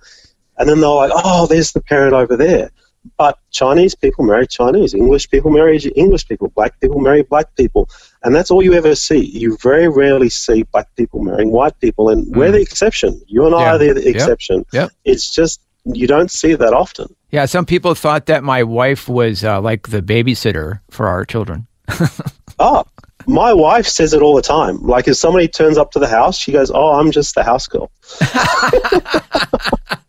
And 0.59 0.69
then 0.69 0.81
they're 0.81 0.89
like, 0.89 1.13
oh, 1.15 1.47
there's 1.47 1.73
the 1.73 1.81
parent 1.81 2.15
over 2.15 2.37
there. 2.37 2.71
But 3.17 3.39
Chinese 3.51 3.95
people 3.95 4.25
marry 4.25 4.47
Chinese, 4.47 4.95
English 4.95 5.31
people 5.31 5.51
marry 5.51 5.79
English 5.79 6.27
people, 6.27 6.49
black 6.49 6.79
people 6.81 7.01
marry 7.01 7.23
black 7.23 7.55
people, 7.55 7.89
and 8.23 8.35
that's 8.35 8.51
all 8.51 8.63
you 8.63 8.75
ever 8.75 8.95
see. 8.95 9.25
You 9.25 9.57
very 9.63 9.89
rarely 9.89 10.31
see 10.31 10.65
black 10.65 10.89
people 10.97 11.23
marrying 11.23 11.51
white 11.51 11.79
people, 11.81 12.09
and 12.09 12.27
mm. 12.27 12.37
we're 12.37 12.51
the 12.51 12.61
exception. 12.61 13.21
You 13.27 13.47
and 13.47 13.55
I 13.55 13.63
yeah. 13.63 13.75
are 13.75 13.79
the 13.79 14.09
exception. 14.09 14.65
Yep. 14.73 14.91
It's 15.05 15.31
just 15.31 15.61
you 15.85 16.07
don't 16.07 16.31
see 16.31 16.55
that 16.55 16.73
often. 16.73 17.15
Yeah, 17.31 17.47
some 17.47 17.67
people 17.67 17.95
thought 17.95 18.27
that 18.27 18.43
my 18.43 18.63
wife 18.63 19.09
was 19.09 19.45
uh, 19.45 19.61
like 19.61 19.89
the 19.89 20.01
babysitter 20.03 20.81
for 20.91 21.07
our 21.07 21.25
children. 21.25 21.67
oh, 22.59 22.85
my 23.27 23.53
wife 23.53 23.87
says 23.87 24.15
it 24.15 24.23
all 24.23 24.35
the 24.35 24.43
time. 24.43 24.83
Like 24.83 25.09
if 25.09 25.17
somebody 25.17 25.49
turns 25.49 25.77
up 25.79 25.91
to 25.93 25.99
the 25.99 26.09
house, 26.09 26.39
she 26.39 26.53
goes, 26.53 26.71
"Oh, 26.71 26.99
I'm 26.99 27.11
just 27.11 27.35
the 27.35 27.43
house 27.43 27.67
girl." 27.67 27.91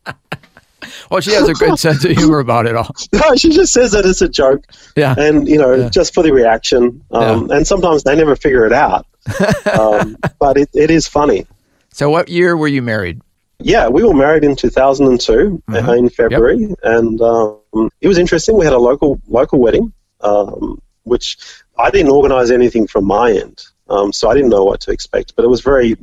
well, 1.12 1.22
she 1.22 1.32
has 1.34 1.48
a 1.48 1.54
good 1.54 1.78
sense 1.80 2.04
of 2.06 2.12
humor 2.12 2.40
about 2.40 2.66
it 2.66 2.76
all. 2.76 2.90
No, 3.14 3.36
she 3.36 3.50
just 3.50 3.74
says 3.74 3.92
that 3.92 4.06
it's 4.06 4.22
a 4.22 4.30
joke. 4.30 4.66
Yeah. 4.96 5.16
And, 5.18 5.48
you 5.48 5.58
know, 5.58 5.74
yeah. 5.74 5.90
just 5.90 6.14
for 6.14 6.22
the 6.22 6.34
reaction. 6.34 7.02
Um, 7.12 7.48
yeah. 7.48 7.58
And 7.58 7.68
sometimes 7.68 8.04
they 8.04 8.16
never 8.16 8.36
figure 8.36 8.66
it 8.66 8.74
out. 8.74 9.08
um, 9.80 10.18
but 10.40 10.58
it, 10.58 10.70
it 10.74 10.92
is 10.92 11.08
funny. 11.08 11.48
So, 11.92 12.10
what 12.10 12.28
year 12.28 12.58
were 12.58 12.68
you 12.68 12.82
married? 12.82 13.22
Yeah, 13.60 13.88
we 13.88 14.04
were 14.04 14.14
married 14.14 14.44
in 14.44 14.56
2002 14.56 15.64
mm-hmm. 15.68 15.90
in 15.92 16.10
February. 16.10 16.58
Yep. 16.60 16.80
And 16.84 17.22
um, 17.22 17.90
it 18.02 18.08
was 18.08 18.18
interesting. 18.18 18.58
We 18.58 18.66
had 18.66 18.74
a 18.74 18.80
local 18.80 19.22
local 19.28 19.60
wedding, 19.60 19.94
um, 20.22 20.82
which 21.04 21.38
I 21.78 21.90
didn't 21.90 22.12
organize 22.12 22.52
anything 22.52 22.88
from 22.88 23.06
my 23.06 23.32
end. 23.32 23.64
Um, 23.90 24.12
so 24.12 24.30
I 24.30 24.34
didn't 24.34 24.50
know 24.50 24.66
what 24.66 24.82
to 24.82 24.92
expect. 24.92 25.36
But 25.36 25.46
it 25.46 25.48
was 25.48 25.62
very, 25.62 25.98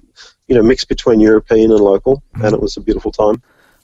you 0.48 0.54
know, 0.54 0.62
mixed 0.62 0.88
between 0.88 1.20
European 1.20 1.70
and 1.70 1.80
local. 1.80 2.22
Mm-hmm. 2.34 2.44
And 2.46 2.54
it 2.54 2.60
was 2.60 2.76
a 2.76 2.80
beautiful 2.80 3.12
time. 3.12 3.42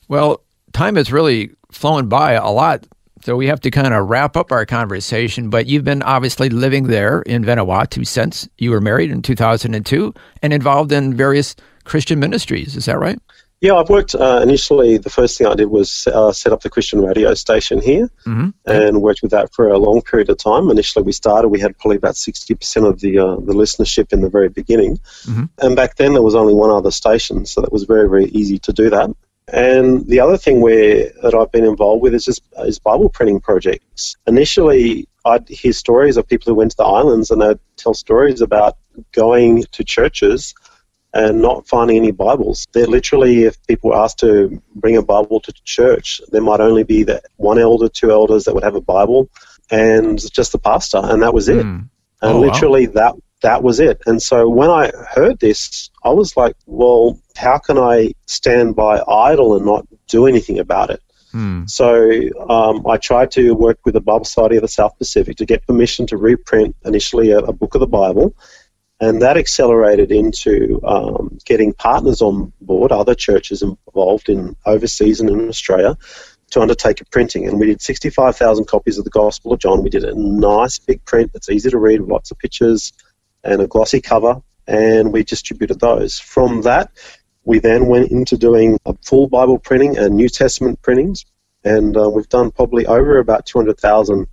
Well, 0.08 0.42
time 0.72 0.96
has 0.96 1.12
really 1.12 1.50
flown 1.70 2.08
by 2.08 2.32
a 2.32 2.48
lot. 2.48 2.86
So 3.22 3.36
we 3.36 3.46
have 3.48 3.60
to 3.60 3.70
kind 3.70 3.92
of 3.92 4.08
wrap 4.08 4.36
up 4.36 4.52
our 4.52 4.64
conversation. 4.64 5.50
But 5.50 5.66
you've 5.66 5.84
been 5.84 6.02
obviously 6.02 6.48
living 6.48 6.86
there 6.86 7.22
in 7.22 7.44
Vanuatu 7.44 8.06
since 8.06 8.48
you 8.58 8.70
were 8.70 8.80
married 8.80 9.10
in 9.10 9.22
2002 9.22 10.14
and 10.42 10.52
involved 10.52 10.92
in 10.92 11.16
various 11.16 11.56
Christian 11.84 12.20
ministries. 12.20 12.76
Is 12.76 12.84
that 12.84 12.98
right? 12.98 13.18
Yeah, 13.60 13.74
I've 13.74 13.88
worked 13.88 14.14
uh, 14.14 14.38
initially. 14.40 14.98
The 14.98 15.10
first 15.10 15.36
thing 15.36 15.48
I 15.48 15.54
did 15.56 15.66
was 15.66 16.06
uh, 16.06 16.30
set 16.30 16.52
up 16.52 16.60
the 16.60 16.70
Christian 16.70 17.00
radio 17.00 17.34
station 17.34 17.82
here, 17.82 18.08
mm-hmm. 18.24 18.50
and 18.66 19.02
worked 19.02 19.20
with 19.20 19.32
that 19.32 19.52
for 19.52 19.68
a 19.68 19.78
long 19.78 20.00
period 20.00 20.30
of 20.30 20.38
time. 20.38 20.70
Initially, 20.70 21.02
we 21.02 21.10
started. 21.10 21.48
We 21.48 21.58
had 21.58 21.76
probably 21.76 21.96
about 21.96 22.16
sixty 22.16 22.54
percent 22.54 22.86
of 22.86 23.00
the 23.00 23.18
uh, 23.18 23.34
the 23.36 23.54
listenership 23.54 24.12
in 24.12 24.20
the 24.20 24.30
very 24.30 24.48
beginning, 24.48 24.98
mm-hmm. 25.24 25.46
and 25.58 25.74
back 25.74 25.96
then 25.96 26.12
there 26.12 26.22
was 26.22 26.36
only 26.36 26.54
one 26.54 26.70
other 26.70 26.92
station, 26.92 27.46
so 27.46 27.60
that 27.60 27.72
was 27.72 27.82
very 27.82 28.08
very 28.08 28.26
easy 28.26 28.60
to 28.60 28.72
do 28.72 28.90
that. 28.90 29.10
And 29.50 30.06
the 30.06 30.20
other 30.20 30.36
thing 30.36 30.60
where 30.60 31.10
that 31.22 31.34
I've 31.34 31.50
been 31.50 31.64
involved 31.64 32.02
with 32.02 32.14
is 32.14 32.26
just 32.26 32.42
is 32.58 32.78
Bible 32.78 33.08
printing 33.08 33.40
projects. 33.40 34.16
Initially, 34.26 35.08
I'd 35.24 35.48
hear 35.48 35.72
stories 35.72 36.16
of 36.16 36.28
people 36.28 36.50
who 36.50 36.54
went 36.54 36.72
to 36.72 36.76
the 36.78 36.84
islands 36.84 37.30
and 37.30 37.40
they'd 37.40 37.58
tell 37.76 37.94
stories 37.94 38.40
about 38.40 38.76
going 39.12 39.64
to 39.72 39.84
churches 39.84 40.54
and 41.14 41.40
not 41.40 41.66
finding 41.66 41.96
any 41.96 42.10
Bibles. 42.10 42.66
They're 42.72 42.86
literally, 42.86 43.44
if 43.44 43.56
people 43.66 43.90
were 43.90 43.96
asked 43.96 44.18
to 44.20 44.62
bring 44.74 44.96
a 44.96 45.02
Bible 45.02 45.40
to 45.40 45.52
church, 45.64 46.20
there 46.30 46.42
might 46.42 46.60
only 46.60 46.84
be 46.84 47.02
that 47.04 47.24
one 47.36 47.58
elder, 47.58 47.88
two 47.88 48.10
elders 48.10 48.44
that 48.44 48.54
would 48.54 48.64
have 48.64 48.74
a 48.74 48.80
Bible, 48.80 49.30
and 49.70 50.18
just 50.32 50.52
the 50.52 50.58
pastor, 50.58 51.00
and 51.02 51.22
that 51.22 51.32
was 51.32 51.48
it. 51.48 51.64
Mm. 51.64 51.88
And 52.20 52.36
oh, 52.36 52.40
literally, 52.40 52.86
wow. 52.88 52.92
that 52.94 53.14
that 53.42 53.62
was 53.62 53.80
it. 53.80 54.02
And 54.06 54.20
so 54.20 54.48
when 54.48 54.70
I 54.70 54.90
heard 55.08 55.38
this, 55.38 55.90
I 56.04 56.10
was 56.10 56.36
like, 56.36 56.56
well, 56.66 57.18
how 57.38 57.58
can 57.58 57.78
I 57.78 58.12
stand 58.26 58.76
by 58.76 59.02
idle 59.08 59.56
and 59.56 59.64
not 59.64 59.86
do 60.08 60.26
anything 60.26 60.58
about 60.58 60.90
it? 60.90 61.02
Hmm. 61.32 61.66
So 61.66 62.10
um, 62.48 62.86
I 62.86 62.96
tried 62.96 63.30
to 63.32 63.52
work 63.52 63.78
with 63.84 63.94
the 63.94 64.00
Bible 64.00 64.24
Society 64.24 64.56
of 64.56 64.62
the 64.62 64.68
South 64.68 64.96
Pacific 64.98 65.36
to 65.36 65.46
get 65.46 65.66
permission 65.66 66.06
to 66.08 66.16
reprint 66.16 66.74
initially 66.84 67.30
a, 67.30 67.38
a 67.38 67.52
book 67.52 67.74
of 67.74 67.80
the 67.80 67.86
Bible. 67.86 68.34
And 69.00 69.22
that 69.22 69.36
accelerated 69.36 70.10
into 70.10 70.80
um, 70.84 71.38
getting 71.44 71.72
partners 71.72 72.20
on 72.20 72.52
board, 72.60 72.90
other 72.90 73.14
churches 73.14 73.62
involved 73.62 74.28
in 74.28 74.56
overseas 74.66 75.20
and 75.20 75.30
in 75.30 75.48
Australia, 75.48 75.96
to 76.50 76.60
undertake 76.60 77.00
a 77.00 77.04
printing. 77.04 77.46
And 77.46 77.60
we 77.60 77.66
did 77.66 77.80
65,000 77.80 78.64
copies 78.64 78.98
of 78.98 79.04
the 79.04 79.10
Gospel 79.10 79.52
of 79.52 79.60
John. 79.60 79.84
We 79.84 79.90
did 79.90 80.02
a 80.02 80.14
nice 80.18 80.78
big 80.78 81.04
print 81.04 81.32
that's 81.32 81.50
easy 81.50 81.70
to 81.70 81.78
read, 81.78 82.00
lots 82.00 82.32
of 82.32 82.38
pictures, 82.38 82.92
and 83.44 83.62
a 83.62 83.68
glossy 83.68 84.00
cover, 84.00 84.42
and 84.66 85.12
we 85.12 85.22
distributed 85.22 85.80
those. 85.80 86.18
From 86.18 86.62
that, 86.62 86.90
we 87.48 87.58
then 87.58 87.86
went 87.86 88.10
into 88.10 88.36
doing 88.36 88.78
a 88.84 88.94
full 89.02 89.26
Bible 89.26 89.58
printing 89.58 89.96
and 89.96 90.14
New 90.14 90.28
Testament 90.28 90.82
printings, 90.82 91.24
and 91.64 91.96
uh, 91.96 92.10
we've 92.10 92.28
done 92.28 92.50
probably 92.50 92.84
over 92.86 93.18
about 93.18 93.46
200,000 93.46 94.26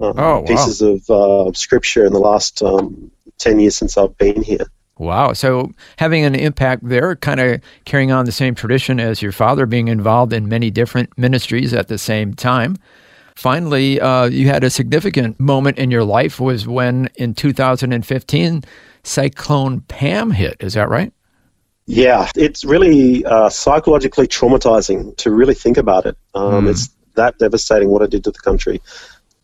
uh, 0.00 0.12
oh, 0.16 0.44
pieces 0.46 0.80
wow. 0.80 0.88
of 0.88 1.10
uh, 1.10 1.52
scripture 1.52 2.06
in 2.06 2.14
the 2.14 2.18
last 2.18 2.62
um, 2.62 3.10
10 3.36 3.60
years 3.60 3.76
since 3.76 3.98
I've 3.98 4.16
been 4.16 4.42
here. 4.42 4.64
Wow. 4.96 5.34
So 5.34 5.72
having 5.98 6.24
an 6.24 6.34
impact 6.34 6.88
there, 6.88 7.16
kind 7.16 7.38
of 7.38 7.60
carrying 7.84 8.12
on 8.12 8.24
the 8.24 8.32
same 8.32 8.54
tradition 8.54 8.98
as 8.98 9.20
your 9.20 9.32
father, 9.32 9.66
being 9.66 9.88
involved 9.88 10.32
in 10.32 10.48
many 10.48 10.70
different 10.70 11.16
ministries 11.18 11.74
at 11.74 11.88
the 11.88 11.98
same 11.98 12.32
time. 12.32 12.76
Finally, 13.36 14.00
uh, 14.00 14.24
you 14.24 14.46
had 14.46 14.64
a 14.64 14.70
significant 14.70 15.38
moment 15.38 15.78
in 15.78 15.90
your 15.90 16.04
life 16.04 16.40
was 16.40 16.66
when 16.66 17.10
in 17.16 17.34
2015 17.34 18.64
Cyclone 19.02 19.80
Pam 19.82 20.30
hit. 20.30 20.56
Is 20.60 20.72
that 20.72 20.88
right? 20.88 21.12
Yeah, 21.86 22.30
it's 22.34 22.64
really 22.64 23.24
uh, 23.24 23.50
psychologically 23.50 24.26
traumatizing 24.26 25.16
to 25.18 25.30
really 25.30 25.54
think 25.54 25.76
about 25.76 26.06
it. 26.06 26.16
Um, 26.34 26.64
mm. 26.64 26.70
It's 26.70 26.88
that 27.14 27.38
devastating 27.38 27.90
what 27.90 28.02
it 28.02 28.10
did 28.10 28.24
to 28.24 28.30
the 28.30 28.38
country. 28.38 28.80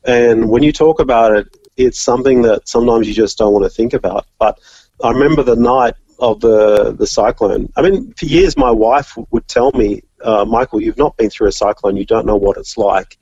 And 0.05 0.49
when 0.49 0.63
you 0.63 0.73
talk 0.73 1.01
about 1.01 1.37
it, 1.37 1.57
it's 1.77 2.01
something 2.01 2.43
that 2.43 2.67
sometimes 2.67 3.07
you 3.07 3.15
just 3.15 3.37
don't 3.37 3.53
want 3.53 3.65
to 3.65 3.71
think 3.71 3.93
about. 3.93 4.27
But 4.39 4.59
I 5.05 5.11
remember 5.11 5.43
the 5.43 5.57
night 5.57 5.95
of 6.19 6.41
the, 6.41 6.93
the 6.93 7.07
cyclone. 7.07 7.71
I 7.77 7.83
mean, 7.83 8.13
for 8.15 8.25
years, 8.25 8.57
my 8.57 8.71
wife 8.71 9.17
would 9.31 9.47
tell 9.47 9.73
me, 9.73 10.03
uh, 10.23 10.45
Michael, 10.45 10.83
you've 10.83 10.99
not 10.99 11.17
been 11.17 11.31
through 11.31 11.49
a 11.49 11.53
cyclone, 11.53 11.97
you 11.97 12.07
don't 12.07 12.27
know 12.27 12.37
what 12.37 12.57
it's 12.57 12.77
like 12.77 13.19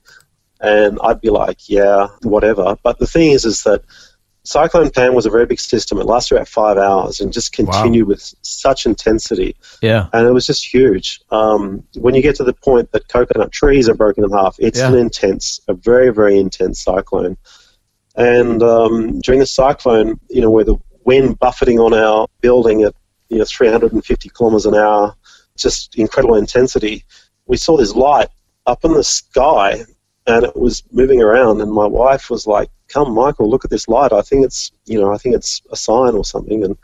and 0.61 0.99
I'd 1.03 1.21
be 1.21 1.31
like, 1.31 1.69
yeah, 1.69 2.09
whatever. 2.23 2.77
But 2.83 2.99
the 2.99 3.07
thing 3.07 3.31
is, 3.31 3.45
is 3.45 3.63
that 3.63 3.83
Cyclone 4.49 4.89
Pam 4.89 5.15
was 5.15 5.27
a 5.27 5.31
very 5.31 5.45
big 5.45 5.61
system. 5.61 5.99
It 5.99 6.07
lasted 6.07 6.37
about 6.37 6.49
five 6.49 6.79
hours 6.79 7.21
and 7.21 7.31
just 7.31 7.53
continued 7.53 8.07
wow. 8.07 8.15
with 8.15 8.35
such 8.41 8.87
intensity. 8.87 9.55
Yeah. 9.83 10.09
And 10.15 10.27
it 10.27 10.31
was 10.31 10.47
just 10.47 10.65
huge. 10.73 11.21
Um, 11.31 11.85
when 11.97 12.15
you 12.15 12.23
get 12.23 12.37
to 12.37 12.45
the 12.45 12.55
point 12.55 12.91
that 12.93 13.09
coconut 13.09 13.53
trees 13.53 13.91
are 13.91 13.95
broken 13.95 14.25
in 14.25 14.31
half, 14.31 14.57
it's 14.59 14.79
yeah. 14.79 14.89
an 14.89 14.95
intense, 14.95 15.61
a 15.69 15.75
very, 15.75 16.11
very 16.15 16.39
intense 16.39 16.83
cyclone. 16.83 17.37
And 18.17 18.63
um, 18.63 19.21
during 19.21 19.41
the 19.41 19.47
cyclone, 19.47 20.19
you 20.31 20.41
know, 20.41 20.51
where 20.51 20.65
the 20.65 20.77
wind 21.05 21.39
buffeting 21.39 21.79
on 21.79 21.93
our 21.93 22.27
building 22.41 22.85
at 22.85 22.95
you 23.29 23.37
know 23.37 23.45
350 23.45 24.31
kilometers 24.31 24.65
an 24.65 24.75
hour, 24.75 25.15
just 25.59 25.95
incredible 25.99 26.37
intensity, 26.37 27.05
we 27.45 27.59
saw 27.59 27.77
this 27.77 27.95
light 27.95 28.29
up 28.65 28.83
in 28.87 28.95
the 28.95 29.05
sky 29.05 29.85
and 30.29 30.45
it 30.45 30.57
was 30.57 30.83
moving 30.93 31.21
around 31.21 31.61
and 31.61 31.73
my 31.73 31.87
wife 31.87 32.31
was 32.31 32.47
like 32.47 32.71
come 32.89 33.13
michael 33.13 33.49
look 33.51 33.65
at 33.65 33.71
this 33.71 33.89
light. 33.89 34.13
I 34.13 34.23
think 34.23 34.45
it's 34.45 34.71
you 34.85 35.01
know 35.01 35.13
i 35.13 35.19
think 35.19 35.35
it's 35.35 35.63
a 35.71 35.77
sign 35.77 36.15
or 36.15 36.25
something. 36.25 36.63
And 36.65 36.77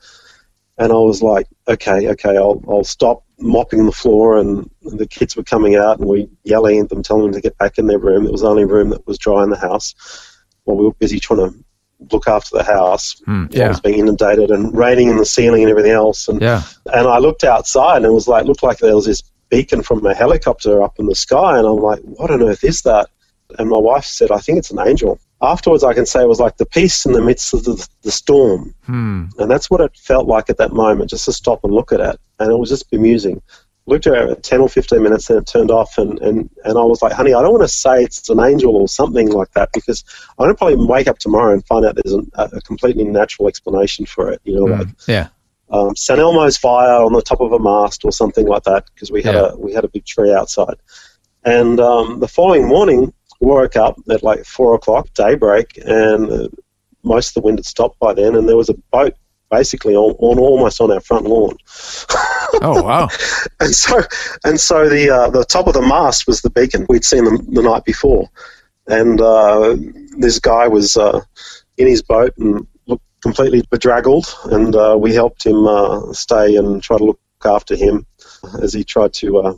and 0.76 0.90
i 0.90 0.96
was 0.96 1.22
like 1.22 1.46
okay 1.68 2.08
okay 2.08 2.36
i'll, 2.36 2.60
I'll 2.68 2.82
stop 2.82 3.24
mopping 3.38 3.86
the 3.86 3.92
floor 3.92 4.38
and 4.38 4.68
the 4.82 5.06
kids 5.06 5.36
were 5.36 5.42
coming 5.42 5.76
out 5.76 5.98
and 5.98 6.08
we 6.08 6.28
yelling 6.44 6.80
at 6.80 6.88
them 6.88 7.02
telling 7.02 7.24
them 7.24 7.32
to 7.32 7.40
get 7.40 7.58
back 7.58 7.78
in 7.78 7.86
their 7.86 7.98
room. 7.98 8.26
It 8.26 8.32
was 8.32 8.42
the 8.42 8.48
only 8.48 8.64
room 8.64 8.90
that 8.90 9.06
was 9.06 9.18
dry 9.18 9.42
in 9.42 9.50
the 9.50 9.58
house. 9.58 9.94
While 10.64 10.76
we 10.78 10.86
were 10.86 10.94
busy 10.94 11.20
trying 11.20 11.40
to 11.40 11.64
look 12.10 12.26
after 12.26 12.56
the 12.56 12.64
house. 12.64 13.20
Mm, 13.26 13.54
yeah. 13.54 13.66
it 13.66 13.68
was 13.68 13.80
being 13.80 13.98
inundated 13.98 14.50
and 14.50 14.76
raining 14.76 15.08
in 15.08 15.16
the 15.16 15.26
ceiling 15.26 15.62
and 15.62 15.70
everything 15.70 15.92
else. 15.92 16.28
And 16.28 16.40
yeah. 16.40 16.62
and 16.92 17.06
i 17.06 17.18
looked 17.18 17.44
outside 17.44 17.98
and 17.98 18.06
it 18.06 18.12
was 18.12 18.28
like 18.28 18.46
looked 18.46 18.62
like 18.62 18.78
there 18.78 18.94
was 18.94 19.06
this 19.06 19.22
beacon 19.50 19.82
from 19.82 20.04
a 20.06 20.14
helicopter 20.14 20.82
up 20.82 20.98
in 20.98 21.06
the 21.06 21.14
sky. 21.14 21.58
And 21.58 21.66
i'm 21.66 21.76
like 21.76 22.00
what 22.00 22.30
on 22.30 22.42
earth 22.42 22.64
is 22.64 22.82
that 22.82 23.08
and 23.58 23.68
my 23.68 23.78
wife 23.78 24.04
said, 24.04 24.30
I 24.30 24.38
think 24.38 24.58
it's 24.58 24.70
an 24.70 24.78
angel. 24.78 25.18
Afterwards, 25.42 25.84
I 25.84 25.94
can 25.94 26.06
say 26.06 26.22
it 26.22 26.28
was 26.28 26.40
like 26.40 26.56
the 26.56 26.66
peace 26.66 27.04
in 27.04 27.12
the 27.12 27.20
midst 27.20 27.52
of 27.52 27.64
the, 27.64 27.86
the 28.02 28.10
storm. 28.10 28.74
Hmm. 28.84 29.26
And 29.38 29.50
that's 29.50 29.70
what 29.70 29.80
it 29.80 29.96
felt 29.96 30.26
like 30.26 30.48
at 30.48 30.58
that 30.58 30.72
moment, 30.72 31.10
just 31.10 31.26
to 31.26 31.32
stop 31.32 31.64
and 31.64 31.72
look 31.72 31.92
at 31.92 32.00
it. 32.00 32.18
And 32.38 32.50
it 32.50 32.56
was 32.56 32.70
just 32.70 32.90
bemusing. 32.90 33.42
Looked 33.86 34.06
at 34.06 34.30
it 34.30 34.42
10 34.42 34.60
or 34.60 34.68
15 34.68 35.02
minutes, 35.02 35.28
and 35.28 35.40
it 35.40 35.46
turned 35.46 35.70
off. 35.70 35.98
And, 35.98 36.18
and, 36.20 36.48
and 36.64 36.78
I 36.78 36.82
was 36.82 37.02
like, 37.02 37.12
honey, 37.12 37.34
I 37.34 37.42
don't 37.42 37.52
want 37.52 37.64
to 37.64 37.68
say 37.68 38.02
it's 38.02 38.28
an 38.30 38.40
angel 38.40 38.74
or 38.76 38.88
something 38.88 39.30
like 39.30 39.52
that 39.52 39.70
because 39.74 40.02
I'm 40.38 40.44
going 40.44 40.54
to 40.54 40.58
probably 40.58 40.86
wake 40.86 41.06
up 41.06 41.18
tomorrow 41.18 41.52
and 41.52 41.64
find 41.66 41.84
out 41.84 41.96
there's 41.96 42.14
an, 42.14 42.30
a, 42.34 42.60
completely 42.62 43.04
natural 43.04 43.48
explanation 43.48 44.06
for 44.06 44.32
it. 44.32 44.40
You 44.44 44.56
know, 44.56 44.66
hmm. 44.66 44.80
like 44.80 44.88
yeah. 45.06 45.28
Um, 45.70 45.96
San 45.96 46.20
Elmo's 46.20 46.56
fire 46.56 47.02
on 47.02 47.12
the 47.12 47.22
top 47.22 47.40
of 47.40 47.52
a 47.52 47.58
mast 47.58 48.04
or 48.04 48.12
something 48.12 48.46
like 48.46 48.62
that 48.64 48.84
because 48.94 49.10
we 49.10 49.22
had 49.22 49.34
yeah. 49.34 49.50
a 49.52 49.56
we 49.56 49.72
had 49.72 49.84
a 49.84 49.88
big 49.88 50.04
tree 50.04 50.32
outside. 50.32 50.76
And 51.44 51.78
um, 51.78 52.20
the 52.20 52.28
following 52.28 52.66
morning, 52.66 53.12
woke 53.44 53.76
up 53.76 53.96
at 54.10 54.22
like 54.22 54.44
four 54.44 54.74
o'clock, 54.74 55.08
daybreak, 55.14 55.78
and 55.84 56.30
uh, 56.30 56.48
most 57.02 57.28
of 57.28 57.34
the 57.34 57.46
wind 57.46 57.58
had 57.58 57.66
stopped 57.66 57.98
by 57.98 58.14
then, 58.14 58.34
and 58.34 58.48
there 58.48 58.56
was 58.56 58.68
a 58.68 58.74
boat 58.90 59.14
basically 59.50 59.94
on, 59.94 60.14
on 60.18 60.38
almost 60.38 60.80
on 60.80 60.90
our 60.90 61.00
front 61.00 61.26
lawn. 61.26 61.56
oh 62.62 62.82
wow! 62.82 63.08
and 63.60 63.74
so 63.74 64.02
and 64.44 64.58
so 64.58 64.88
the 64.88 65.10
uh, 65.10 65.30
the 65.30 65.44
top 65.44 65.66
of 65.66 65.74
the 65.74 65.82
mast 65.82 66.26
was 66.26 66.40
the 66.40 66.50
beacon 66.50 66.86
we'd 66.88 67.04
seen 67.04 67.24
them 67.24 67.38
the 67.52 67.62
night 67.62 67.84
before, 67.84 68.28
and 68.86 69.20
uh, 69.20 69.76
this 70.18 70.38
guy 70.38 70.66
was 70.68 70.96
uh, 70.96 71.20
in 71.76 71.86
his 71.86 72.02
boat 72.02 72.36
and 72.38 72.66
looked 72.86 73.04
completely 73.22 73.62
bedraggled, 73.70 74.34
and 74.46 74.74
uh, 74.74 74.96
we 74.98 75.14
helped 75.14 75.44
him 75.44 75.66
uh, 75.66 76.12
stay 76.12 76.56
and 76.56 76.82
try 76.82 76.98
to 76.98 77.04
look 77.04 77.20
after 77.44 77.76
him 77.76 78.06
as 78.62 78.72
he 78.72 78.82
tried 78.84 79.12
to 79.12 79.38
uh, 79.38 79.54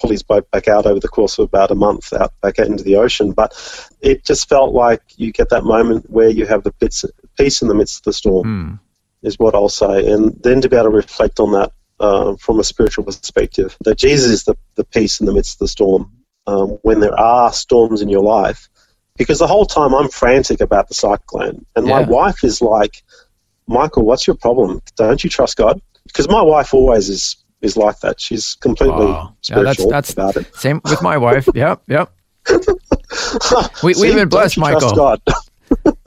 pull 0.00 0.10
his 0.10 0.22
boat 0.22 0.50
back 0.50 0.68
out 0.68 0.86
over 0.86 1.00
the 1.00 1.08
course 1.08 1.38
of 1.38 1.44
about 1.44 1.70
a 1.70 1.74
month 1.74 2.12
out 2.12 2.32
back 2.40 2.58
out 2.58 2.66
into 2.66 2.84
the 2.84 2.96
ocean. 2.96 3.32
But 3.32 3.52
it 4.00 4.24
just 4.24 4.48
felt 4.48 4.72
like 4.72 5.02
you 5.16 5.32
get 5.32 5.50
that 5.50 5.64
moment 5.64 6.08
where 6.10 6.28
you 6.28 6.46
have 6.46 6.64
the 6.64 6.72
bits, 6.72 7.04
peace 7.36 7.62
in 7.62 7.68
the 7.68 7.74
midst 7.74 7.98
of 7.98 8.04
the 8.04 8.12
storm, 8.12 8.46
mm. 8.46 8.78
is 9.26 9.38
what 9.38 9.54
I'll 9.54 9.68
say. 9.68 10.10
And 10.10 10.40
then 10.42 10.60
to 10.60 10.68
be 10.68 10.76
able 10.76 10.90
to 10.90 10.96
reflect 10.96 11.40
on 11.40 11.52
that 11.52 11.72
uh, 11.98 12.36
from 12.36 12.60
a 12.60 12.64
spiritual 12.64 13.04
perspective, 13.04 13.76
that 13.84 13.98
Jesus 13.98 14.30
is 14.30 14.44
the, 14.44 14.54
the 14.74 14.84
peace 14.84 15.20
in 15.20 15.26
the 15.26 15.32
midst 15.32 15.56
of 15.56 15.58
the 15.60 15.68
storm 15.68 16.10
um, 16.46 16.78
when 16.82 17.00
there 17.00 17.18
are 17.18 17.52
storms 17.52 18.02
in 18.02 18.08
your 18.08 18.22
life. 18.22 18.68
Because 19.16 19.38
the 19.38 19.46
whole 19.46 19.66
time 19.66 19.94
I'm 19.94 20.08
frantic 20.08 20.62
about 20.62 20.88
the 20.88 20.94
cyclone, 20.94 21.66
and 21.76 21.86
yeah. 21.86 22.00
my 22.00 22.02
wife 22.08 22.42
is 22.42 22.62
like, 22.62 23.02
Michael, 23.66 24.04
what's 24.04 24.26
your 24.26 24.36
problem? 24.36 24.80
Don't 24.96 25.22
you 25.22 25.28
trust 25.28 25.56
God? 25.56 25.80
Because 26.06 26.28
my 26.28 26.40
wife 26.40 26.72
always 26.72 27.10
is 27.10 27.36
is 27.62 27.76
like 27.76 28.00
that. 28.00 28.20
She's 28.20 28.54
completely 28.54 29.14
spiritual 29.42 29.56
yeah, 29.56 29.62
that's, 29.62 29.86
that's 29.86 30.12
about 30.12 30.36
it. 30.36 30.54
Same 30.54 30.80
with 30.84 31.02
my 31.02 31.16
wife. 31.16 31.48
yep, 31.54 31.82
yep. 31.86 32.12
we, 33.82 33.94
See, 33.94 34.02
we've 34.02 34.14
been 34.14 34.28
blessed, 34.28 34.58
Michael. 34.58 34.94
God. 34.94 35.20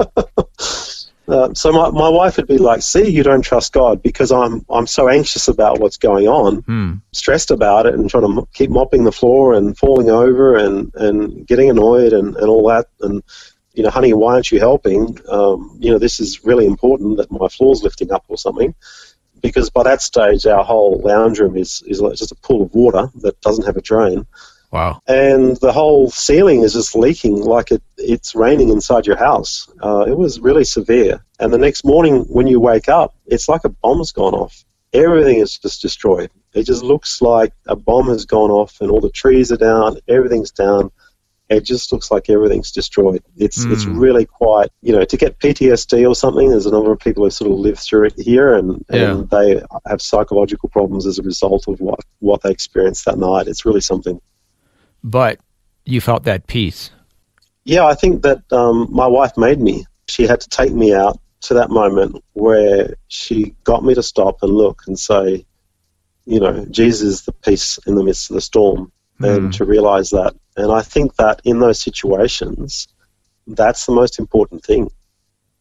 uh, 1.28 1.54
so 1.54 1.72
my, 1.72 1.90
my 1.92 2.10
wife 2.10 2.38
would 2.38 2.48
be 2.48 2.58
like, 2.58 2.82
"See, 2.82 3.10
you 3.10 3.24
don't 3.24 3.44
trust 3.44 3.74
God 3.74 4.02
because 4.02 4.32
I'm 4.32 4.66
I'm 4.70 4.88
so 4.88 5.08
anxious 5.08 5.48
about 5.48 5.80
what's 5.80 5.98
going 5.98 6.28
on, 6.28 6.58
hmm. 6.58 6.94
stressed 7.12 7.52
about 7.52 7.86
it, 7.86 7.94
and 7.94 8.10
trying 8.10 8.24
to 8.24 8.48
keep 8.54 8.70
mopping 8.70 9.04
the 9.04 9.12
floor 9.12 9.54
and 9.54 9.78
falling 9.78 10.10
over 10.10 10.56
and 10.56 10.94
and 10.96 11.46
getting 11.48 11.70
annoyed 11.70 12.14
and 12.14 12.36
and 12.36 12.48
all 12.48 12.68
that 12.70 12.88
and." 13.02 13.24
You 13.76 13.82
know, 13.82 13.90
honey, 13.90 14.14
why 14.14 14.34
aren't 14.36 14.52
you 14.52 14.60
helping? 14.60 15.18
Um, 15.28 15.76
you 15.80 15.90
know, 15.90 15.98
this 15.98 16.20
is 16.20 16.46
really 16.46 16.68
important 16.68 17.18
that 17.18 17.32
my 17.32 17.48
floor's 17.48 17.82
lifting 17.82 18.12
up 18.12 18.24
or 18.28 18.38
something 18.38 18.76
because 19.44 19.70
by 19.70 19.84
that 19.84 20.02
stage 20.02 20.48
our 20.48 20.64
whole 20.64 21.00
lounge 21.02 21.38
room 21.38 21.56
is, 21.56 21.84
is 21.86 22.00
just 22.18 22.32
a 22.32 22.36
pool 22.36 22.64
of 22.64 22.74
water 22.74 23.12
that 23.22 23.40
doesn't 23.42 23.66
have 23.66 23.78
a 23.78 23.82
drain. 23.82 24.26
Wow. 24.72 25.02
And 25.06 25.58
the 25.58 25.72
whole 25.72 26.10
ceiling 26.10 26.62
is 26.62 26.74
just 26.74 26.96
leaking 26.96 27.36
like 27.36 27.70
it, 27.70 27.84
it's 27.98 28.34
raining 28.34 28.70
inside 28.70 29.06
your 29.06 29.18
house. 29.18 29.70
Uh, 29.84 30.06
it 30.08 30.18
was 30.18 30.40
really 30.40 30.64
severe. 30.64 31.24
And 31.40 31.54
the 31.54 31.60
next 31.60 31.86
morning 31.86 32.22
when 32.22 32.48
you 32.48 32.60
wake 32.60 32.90
up, 32.90 33.14
it's 33.28 33.48
like 33.48 33.66
a 33.66 33.70
bomb's 33.70 34.12
gone 34.12 34.34
off. 34.34 34.66
Everything 34.94 35.40
is 35.40 35.60
just 35.60 35.84
destroyed. 35.84 36.32
It 36.54 36.64
just 36.64 36.82
looks 36.82 37.22
like 37.22 37.54
a 37.68 37.76
bomb 37.76 38.08
has 38.08 38.26
gone 38.26 38.50
off 38.50 38.82
and 38.82 38.90
all 38.90 39.02
the 39.02 39.12
trees 39.12 39.52
are 39.52 39.58
down, 39.58 39.98
everything's 40.08 40.52
down 40.52 40.92
it 41.50 41.64
just 41.64 41.92
looks 41.92 42.10
like 42.10 42.30
everything's 42.30 42.72
destroyed. 42.72 43.24
It's 43.38 43.66
mm. 43.66 43.74
it's 43.74 43.86
really 43.86 44.26
quite 44.26 44.70
you 44.82 44.94
know 44.94 45.06
to 45.06 45.18
get 45.18 45.40
PTSD 45.40 46.08
or 46.08 46.16
something. 46.16 46.50
There's 46.50 46.66
a 46.66 46.72
number 46.72 46.92
of 46.92 47.00
people 47.00 47.24
who 47.24 47.30
sort 47.30 47.52
of 47.52 47.60
live 47.60 47.80
through 47.80 48.08
it 48.08 48.14
here, 48.18 48.56
and, 48.56 48.84
yeah. 48.90 49.12
and 49.12 49.30
they 49.30 49.62
have 49.88 50.02
psychological 50.02 50.70
problems 50.70 51.06
as 51.06 51.20
a 51.20 51.24
result 51.24 51.68
of 51.68 51.80
what 51.80 52.00
what 52.20 52.42
they 52.42 52.52
experienced 52.52 53.06
that 53.06 53.18
night. 53.18 53.48
It's 53.48 53.66
really 53.66 53.82
something. 53.82 54.20
But 55.04 55.40
you 55.86 56.00
felt 56.02 56.24
that 56.24 56.48
peace. 56.48 56.92
Yeah, 57.66 57.86
I 57.86 57.94
think 57.94 58.24
that 58.24 58.52
um, 58.52 58.88
my 58.92 59.08
wife 59.08 59.38
made 59.38 59.60
me. 59.60 59.86
She 60.08 60.28
had 60.28 60.42
to 60.42 60.50
take 60.50 60.74
me 60.74 60.94
out 60.94 61.20
to 61.42 61.54
that 61.56 61.70
moment 61.70 62.24
where 62.34 62.96
she 63.08 63.56
got 63.64 63.84
me 63.84 63.94
to 63.94 64.04
stop 64.04 64.44
and 64.44 64.52
look 64.52 64.84
and 64.88 64.98
say, 64.98 65.46
you 66.26 66.40
know, 66.40 66.66
Jesus 66.72 67.02
is 67.02 67.22
the 67.24 67.34
peace 67.34 67.78
in 67.86 67.96
the 67.96 68.04
midst 68.04 68.30
of 68.30 68.36
the 68.36 68.42
storm, 68.42 68.92
mm. 69.20 69.36
and 69.36 69.54
to 69.54 69.66
realize 69.66 70.10
that 70.12 70.34
and 70.56 70.72
I 70.72 70.82
think 70.82 71.16
that 71.16 71.42
in 71.44 71.60
those 71.60 71.80
situations, 71.80 72.88
that's 73.48 73.86
the 73.86 73.92
most 73.92 74.20
important 74.20 74.64
thing. 74.64 74.90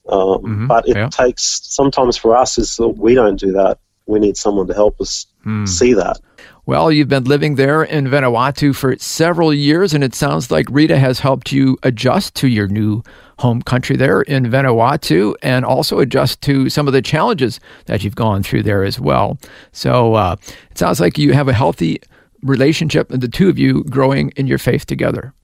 Um, 0.09 0.19
mm-hmm, 0.19 0.67
but 0.67 0.89
it 0.89 0.97
yeah. 0.97 1.09
takes 1.09 1.61
sometimes 1.63 2.17
for 2.17 2.37
us 2.37 2.59
is 2.59 2.77
that 2.77 2.89
we 2.89 3.15
don't 3.15 3.39
do 3.39 3.53
that. 3.53 3.79
We 4.07 4.19
need 4.19 4.37
someone 4.37 4.67
to 4.67 4.75
help 4.75 5.01
us 5.01 5.27
mm. 5.47 5.69
see 5.69 5.95
that. 5.95 6.19
Well, 6.67 6.93
you've 6.93 7.09
been 7.09 7.25
living 7.25 7.55
there 7.55 7.83
in 7.83 8.07
Vanuatu 8.07 8.75
for 8.75 8.97
several 8.99 9.55
years, 9.55 9.95
and 9.95 10.05
it 10.05 10.15
sounds 10.15 10.51
like 10.51 10.67
Rita 10.71 10.99
has 10.99 11.21
helped 11.21 11.53
you 11.53 11.79
adjust 11.83 12.35
to 12.37 12.49
your 12.49 12.69
new 12.69 13.03
home 13.39 13.63
country 13.63 13.97
there 13.97 14.23
in 14.23 14.45
Vanuatu 14.45 15.35
and 15.43 15.65
also 15.65 15.99
adjust 15.99 16.41
to 16.43 16.69
some 16.69 16.87
of 16.87 16.93
the 16.93 17.03
challenges 17.03 17.59
that 17.87 18.05
you've 18.05 18.15
gone 18.15 18.43
through 18.43 18.63
there 18.63 18.85
as 18.85 19.01
well. 19.01 19.39
So 19.73 20.15
uh, 20.15 20.37
it 20.71 20.79
sounds 20.79 21.01
like 21.01 21.19
you 21.19 21.33
have 21.33 21.49
a 21.49 21.53
healthy 21.53 22.01
relationship 22.43 23.11
and 23.11 23.23
the 23.23 23.29
two 23.29 23.49
of 23.49 23.59
you 23.59 23.85
growing 23.85 24.31
in 24.37 24.47
your 24.47 24.59
faith 24.59 24.87
together? 24.87 25.35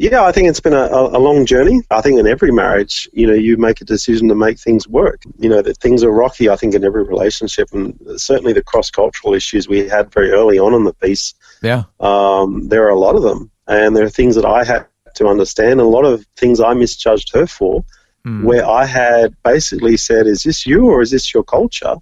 Yeah, 0.00 0.24
I 0.24 0.32
think 0.32 0.48
it's 0.48 0.60
been 0.60 0.72
a, 0.72 0.86
a, 0.86 1.20
long 1.20 1.44
journey. 1.44 1.82
I 1.90 2.00
think 2.00 2.18
in 2.18 2.26
every 2.26 2.50
marriage, 2.50 3.06
you 3.12 3.26
know, 3.26 3.34
you 3.34 3.58
make 3.58 3.82
a 3.82 3.84
decision 3.84 4.28
to 4.28 4.34
make 4.34 4.58
things 4.58 4.88
work. 4.88 5.20
You 5.38 5.50
know, 5.50 5.60
that 5.60 5.76
things 5.76 6.02
are 6.02 6.10
rocky, 6.10 6.48
I 6.48 6.56
think, 6.56 6.74
in 6.74 6.84
every 6.84 7.04
relationship. 7.04 7.68
And 7.74 8.00
certainly 8.16 8.54
the 8.54 8.62
cross 8.62 8.90
cultural 8.90 9.34
issues 9.34 9.68
we 9.68 9.86
had 9.86 10.10
very 10.10 10.30
early 10.30 10.58
on 10.58 10.72
in 10.72 10.84
the 10.84 10.94
piece. 10.94 11.34
Yeah. 11.62 11.82
Um, 12.00 12.68
there 12.68 12.86
are 12.86 12.90
a 12.90 12.98
lot 12.98 13.14
of 13.14 13.20
them. 13.20 13.50
And 13.68 13.94
there 13.94 14.04
are 14.04 14.10
things 14.10 14.36
that 14.36 14.46
I 14.46 14.64
had 14.64 14.86
to 15.16 15.26
understand, 15.26 15.72
and 15.72 15.80
a 15.82 15.84
lot 15.84 16.06
of 16.06 16.24
things 16.34 16.60
I 16.60 16.72
misjudged 16.72 17.34
her 17.34 17.46
for, 17.46 17.84
mm. 18.24 18.42
where 18.42 18.66
I 18.66 18.86
had 18.86 19.34
basically 19.42 19.98
said, 19.98 20.26
Is 20.26 20.44
this 20.44 20.66
you 20.66 20.86
or 20.86 21.02
is 21.02 21.10
this 21.10 21.34
your 21.34 21.44
culture? 21.44 21.96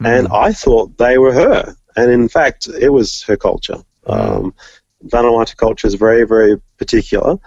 Mm. 0.00 0.06
And 0.06 0.28
I 0.28 0.52
thought 0.52 0.98
they 0.98 1.18
were 1.18 1.32
her. 1.32 1.74
And 1.96 2.10
in 2.10 2.28
fact, 2.28 2.68
it 2.68 2.90
was 2.90 3.22
her 3.24 3.36
culture. 3.36 3.78
Um, 4.06 4.54
Vanuatu 5.06 5.56
culture 5.56 5.86
is 5.86 5.94
very, 5.94 6.24
very 6.26 6.60
particular, 6.78 7.38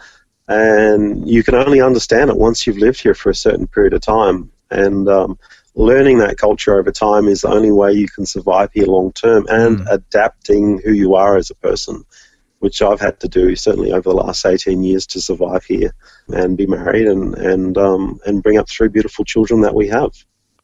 and 0.48 1.28
you 1.28 1.44
can 1.44 1.56
only 1.56 1.82
understand 1.82 2.30
it 2.30 2.38
once 2.38 2.66
you've 2.66 2.78
lived 2.78 3.02
here 3.02 3.14
for 3.14 3.30
a 3.30 3.36
certain 3.36 3.68
period 3.68 3.94
of 3.94 4.02
time. 4.02 4.52
And 4.72 5.08
um, 5.08 5.38
learning 5.76 6.18
that 6.20 6.38
culture 6.38 6.78
over 6.78 6.92
time 6.92 7.28
is 7.28 7.42
the 7.42 7.50
only 7.50 7.72
way 7.72 7.94
you 7.94 8.08
can 8.08 8.26
survive 8.26 8.72
here 8.74 8.86
long 8.86 9.12
term 9.14 9.46
and 9.50 9.80
mm. 9.80 9.92
adapting 9.92 10.82
who 10.84 10.94
you 10.94 11.16
are 11.16 11.38
as 11.38 11.50
a 11.50 11.56
person. 11.56 12.04
which 12.60 12.82
I've 12.82 13.02
had 13.02 13.20
to 13.20 13.28
do 13.28 13.58
certainly 13.58 13.92
over 13.92 14.10
the 14.10 14.16
last 14.16 14.46
18 14.46 14.84
years 14.84 15.06
to 15.08 15.20
survive 15.20 15.66
here 15.66 15.94
and 16.30 16.58
be 16.58 16.66
married 16.66 17.08
and 17.08 17.36
and 17.36 17.78
um, 17.78 18.22
and 18.26 18.42
bring 18.42 18.58
up 18.58 18.70
three 18.70 18.88
beautiful 18.88 19.26
children 19.26 19.62
that 19.62 19.76
we 19.76 19.90
have. 19.90 20.12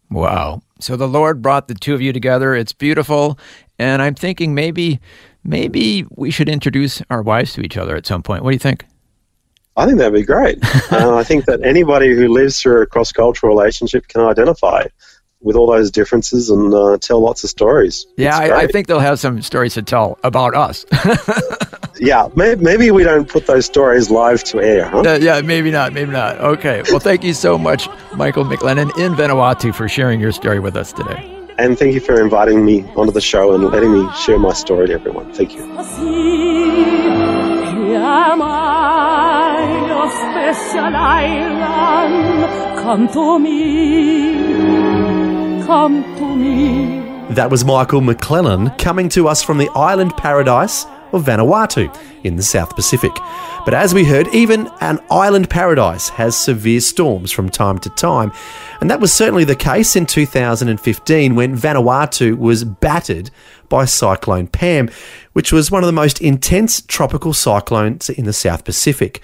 Wow! 0.10 0.62
So 0.80 0.96
the 0.96 1.08
Lord 1.08 1.42
brought 1.42 1.68
the 1.68 1.74
two 1.74 1.94
of 1.94 2.02
you 2.02 2.14
together. 2.14 2.56
It's 2.56 2.74
beautiful, 2.74 3.38
and 3.78 4.02
I'm 4.02 4.16
thinking 4.16 4.56
maybe 4.56 5.00
maybe 5.44 6.06
we 6.12 6.32
should 6.32 6.50
introduce 6.50 7.02
our 7.10 7.22
wives 7.22 7.54
to 7.54 7.62
each 7.62 7.78
other 7.78 7.96
at 7.96 8.06
some 8.06 8.24
point. 8.24 8.44
What 8.44 8.52
do 8.52 8.56
you 8.56 8.60
think? 8.60 8.86
I 9.76 9.86
think 9.86 9.98
that'd 9.98 10.14
be 10.14 10.24
great. 10.24 10.58
uh, 10.92 11.16
I 11.16 11.24
think 11.24 11.46
that 11.46 11.62
anybody 11.64 12.14
who 12.14 12.28
lives 12.28 12.60
through 12.60 12.82
a 12.82 12.86
cross 12.86 13.12
cultural 13.12 13.56
relationship 13.56 14.08
can 14.08 14.22
identify 14.22 14.86
with 15.42 15.56
all 15.56 15.68
those 15.68 15.90
differences 15.90 16.50
and 16.50 16.74
uh, 16.74 16.98
tell 17.00 17.20
lots 17.22 17.44
of 17.44 17.50
stories. 17.50 18.06
Yeah, 18.18 18.38
I, 18.38 18.62
I, 18.62 18.68
think 18.68 18.88
they'll 18.88 19.00
have 19.00 19.20
some 19.20 19.42
stories 19.42 19.74
to 19.76 19.82
tell 19.82 20.20
about 20.24 20.54
us. 20.54 20.86
yeah, 22.00 22.28
maybe, 22.36 22.62
maybe, 22.62 22.92
we 22.92 23.04
don't 23.04 23.28
put 23.28 23.48
those 23.48 23.66
stories 23.66 24.10
live 24.10 24.44
to 24.46 24.60
air, 24.60 24.90
huh? 24.90 25.00
Uh, 25.02 25.18
yeah, 25.22 25.42
maybe 25.42 25.72
not, 25.72 25.94
maybe 25.94 26.12
not. 26.12 26.38
Okay, 26.40 26.84
well, 26.90 27.00
thank 27.00 27.24
you 27.24 27.34
so 27.34 27.58
much, 27.58 27.88
Michael 28.16 28.44
McLennan 28.44 28.98
in 28.98 29.14
Vanuatu, 29.14 29.74
for 29.74 29.88
sharing 29.88 30.20
your 30.20 30.34
story 30.34 30.60
with 30.60 30.76
us 30.76 30.92
today. 30.92 31.36
And 31.58 31.78
thank 31.78 31.94
you 31.94 32.00
for 32.00 32.22
inviting 32.22 32.64
me 32.64 32.86
onto 32.96 33.12
the 33.12 33.22
show 33.22 33.54
and 33.54 33.64
letting 33.66 33.94
me 33.94 34.10
share 34.16 34.40
my 34.40 34.54
story 34.54 34.88
to 34.88 34.94
everyone. 34.94 35.32
Thank 35.34 35.56
you. 35.56 35.60
Come 45.70 46.02
to 46.18 46.36
me. 46.36 47.36
That 47.36 47.52
was 47.52 47.64
Michael 47.64 48.02
McLennan 48.02 48.76
coming 48.80 49.08
to 49.10 49.28
us 49.28 49.44
from 49.44 49.60
the 49.60 49.70
island 49.76 50.18
paradise 50.18 50.86
of 51.12 51.26
Vanuatu 51.26 51.96
in 52.24 52.38
the 52.38 52.42
South 52.42 52.76
Pacific. 52.76 53.12
But 53.70 53.78
as 53.78 53.94
we 53.94 54.04
heard, 54.04 54.28
even 54.30 54.68
an 54.82 55.00
island 55.12 55.48
paradise 55.48 56.10
has 56.10 56.36
severe 56.36 56.80
storms 56.80 57.32
from 57.32 57.50
time 57.50 57.78
to 57.82 57.92
time. 57.92 58.32
And 58.82 58.90
that 58.90 59.00
was 59.00 59.14
certainly 59.14 59.44
the 59.44 59.56
case 59.56 59.96
in 59.96 60.08
2015 60.08 61.36
when 61.36 61.56
Vanuatu 61.56 62.36
was 62.36 62.64
battered 62.64 63.30
by 63.70 63.86
Cyclone 63.86 64.48
Pam, 64.48 64.90
which 65.34 65.54
was 65.54 65.70
one 65.70 65.84
of 65.84 65.88
the 65.88 65.94
most 65.94 66.20
intense 66.20 66.82
tropical 66.82 67.32
cyclones 67.32 68.10
in 68.10 68.26
the 68.26 68.34
South 68.34 68.66
Pacific. 68.66 69.22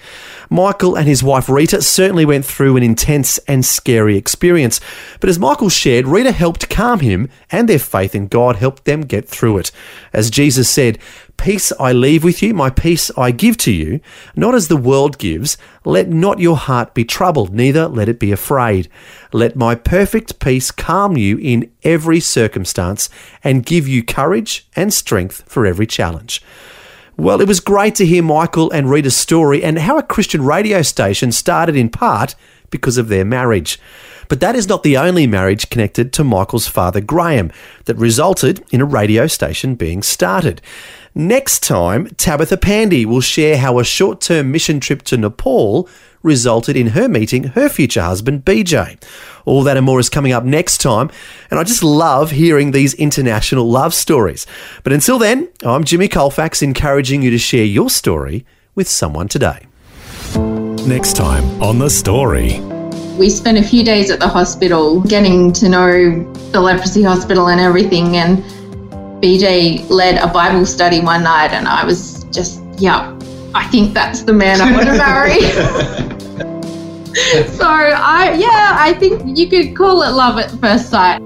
Michael 0.48 0.96
and 0.96 1.08
his 1.08 1.24
wife 1.24 1.48
Rita 1.48 1.82
certainly 1.82 2.24
went 2.24 2.44
through 2.44 2.76
an 2.76 2.84
intense 2.84 3.38
and 3.48 3.64
scary 3.64 4.16
experience, 4.16 4.80
but 5.18 5.28
as 5.28 5.40
Michael 5.40 5.68
shared, 5.68 6.06
Rita 6.06 6.30
helped 6.30 6.70
calm 6.70 7.00
him 7.00 7.28
and 7.50 7.68
their 7.68 7.80
faith 7.80 8.14
in 8.14 8.28
God 8.28 8.56
helped 8.56 8.84
them 8.84 9.00
get 9.00 9.28
through 9.28 9.58
it. 9.58 9.72
As 10.12 10.30
Jesus 10.30 10.70
said, 10.70 10.98
Peace 11.36 11.72
I 11.78 11.92
leave 11.92 12.24
with 12.24 12.42
you, 12.42 12.54
my 12.54 12.70
peace 12.70 13.10
I 13.16 13.30
give 13.30 13.56
to 13.58 13.72
you, 13.72 14.00
not 14.34 14.54
as 14.54 14.68
the 14.68 14.76
world 14.76 15.18
gives. 15.18 15.56
Let 15.84 16.08
not 16.08 16.40
your 16.40 16.56
heart 16.56 16.94
be 16.94 17.04
troubled, 17.04 17.54
neither 17.54 17.86
let 17.88 18.08
it 18.08 18.18
be 18.18 18.32
afraid. 18.32 18.88
Let 19.32 19.54
my 19.54 19.74
perfect 19.74 20.38
peace 20.40 20.70
calm 20.70 21.16
you 21.16 21.38
in 21.38 21.70
every 21.84 22.20
circumstance 22.20 23.08
and 23.44 23.66
give 23.66 23.86
you 23.86 24.02
courage 24.02 24.66
and 24.74 24.92
strength 24.92 25.44
for 25.46 25.66
every 25.66 25.86
challenge. 25.86 26.42
Well, 27.18 27.40
it 27.40 27.48
was 27.48 27.60
great 27.60 27.94
to 27.96 28.06
hear 28.06 28.22
Michael 28.22 28.70
and 28.70 28.90
Rita's 28.90 29.16
story 29.16 29.62
and 29.62 29.78
how 29.78 29.96
a 29.96 30.02
Christian 30.02 30.44
radio 30.44 30.82
station 30.82 31.32
started 31.32 31.76
in 31.76 31.88
part 31.88 32.34
because 32.70 32.98
of 32.98 33.08
their 33.08 33.24
marriage. 33.24 33.78
But 34.28 34.40
that 34.40 34.56
is 34.56 34.68
not 34.68 34.82
the 34.82 34.96
only 34.96 35.26
marriage 35.26 35.70
connected 35.70 36.12
to 36.14 36.24
Michael's 36.24 36.66
father, 36.66 37.00
Graham, 37.00 37.52
that 37.84 37.96
resulted 37.96 38.64
in 38.70 38.80
a 38.80 38.84
radio 38.84 39.26
station 39.26 39.76
being 39.76 40.02
started. 40.02 40.60
Next 41.18 41.62
time, 41.62 42.08
Tabitha 42.18 42.58
Pandy 42.58 43.06
will 43.06 43.22
share 43.22 43.56
how 43.56 43.78
a 43.78 43.84
short 43.84 44.20
term 44.20 44.52
mission 44.52 44.80
trip 44.80 45.00
to 45.04 45.16
Nepal 45.16 45.88
resulted 46.22 46.76
in 46.76 46.88
her 46.88 47.08
meeting 47.08 47.44
her 47.44 47.70
future 47.70 48.02
husband, 48.02 48.44
BJ. 48.44 49.02
All 49.46 49.62
that 49.62 49.78
and 49.78 49.86
more 49.86 49.98
is 49.98 50.10
coming 50.10 50.32
up 50.32 50.44
next 50.44 50.82
time, 50.82 51.10
and 51.50 51.58
I 51.58 51.64
just 51.64 51.82
love 51.82 52.32
hearing 52.32 52.72
these 52.72 52.92
international 52.92 53.66
love 53.66 53.94
stories. 53.94 54.46
But 54.82 54.92
until 54.92 55.18
then, 55.18 55.48
I'm 55.64 55.84
Jimmy 55.84 56.08
Colfax, 56.08 56.60
encouraging 56.60 57.22
you 57.22 57.30
to 57.30 57.38
share 57.38 57.64
your 57.64 57.88
story 57.88 58.44
with 58.74 58.86
someone 58.86 59.28
today. 59.28 59.64
Next 60.86 61.16
time 61.16 61.62
on 61.62 61.78
The 61.78 61.88
Story. 61.88 62.60
We 63.16 63.30
spent 63.30 63.56
a 63.56 63.62
few 63.62 63.82
days 63.82 64.10
at 64.10 64.20
the 64.20 64.28
hospital 64.28 65.00
getting 65.00 65.50
to 65.54 65.70
know 65.70 66.30
the 66.52 66.60
leprosy 66.60 67.02
hospital 67.02 67.48
and 67.48 67.58
everything, 67.58 68.18
and 68.18 68.44
BJ 69.26 69.90
led 69.90 70.22
a 70.22 70.28
Bible 70.28 70.64
study 70.64 71.00
one 71.00 71.24
night, 71.24 71.50
and 71.50 71.66
I 71.66 71.84
was 71.84 72.22
just, 72.30 72.62
yeah, 72.78 73.12
I 73.56 73.66
think 73.72 73.92
that's 73.92 74.22
the 74.22 74.32
man 74.32 74.60
I 74.60 74.70
want 74.70 74.86
to 74.86 74.96
marry. 74.96 75.40
so 77.58 77.66
I, 77.66 78.36
yeah, 78.38 78.76
I 78.78 78.94
think 79.00 79.36
you 79.36 79.48
could 79.48 79.74
call 79.74 80.04
it 80.04 80.10
love 80.10 80.38
at 80.38 80.52
first 80.60 80.90
sight. 80.90 81.20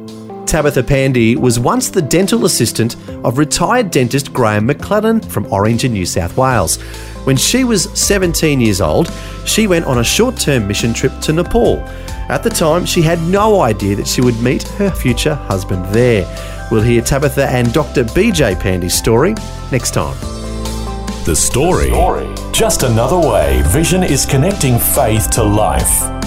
Tabitha 0.46 0.82
Pandy 0.82 1.36
was 1.36 1.60
once 1.60 1.90
the 1.90 2.00
dental 2.00 2.46
assistant 2.46 2.96
of 3.22 3.36
retired 3.36 3.90
dentist 3.90 4.32
Graham 4.32 4.66
McLennan 4.66 5.22
from 5.22 5.44
Orange 5.52 5.84
in 5.84 5.92
New 5.92 6.06
South 6.06 6.38
Wales. 6.38 6.78
When 7.26 7.36
she 7.36 7.64
was 7.64 7.90
17 7.92 8.62
years 8.62 8.80
old, 8.80 9.12
she 9.44 9.66
went 9.66 9.84
on 9.84 9.98
a 9.98 10.04
short 10.04 10.38
term 10.38 10.66
mission 10.66 10.94
trip 10.94 11.12
to 11.20 11.34
Nepal. 11.34 11.80
At 12.30 12.44
the 12.44 12.50
time, 12.50 12.86
she 12.86 13.02
had 13.02 13.20
no 13.24 13.60
idea 13.60 13.94
that 13.96 14.06
she 14.06 14.22
would 14.22 14.40
meet 14.40 14.62
her 14.78 14.90
future 14.90 15.34
husband 15.34 15.84
there. 15.92 16.24
We'll 16.70 16.83
hear 16.83 17.02
Tabitha 17.02 17.48
and 17.48 17.72
Dr. 17.72 18.04
BJ 18.04 18.59
Pandy's 18.59 18.94
story 18.94 19.35
next 19.72 19.92
time. 19.92 20.16
The 21.24 21.35
story. 21.35 21.90
Just 22.52 22.83
another 22.83 23.18
way 23.18 23.62
Vision 23.66 24.02
is 24.02 24.24
connecting 24.24 24.78
faith 24.78 25.30
to 25.30 25.42
life. 25.42 26.19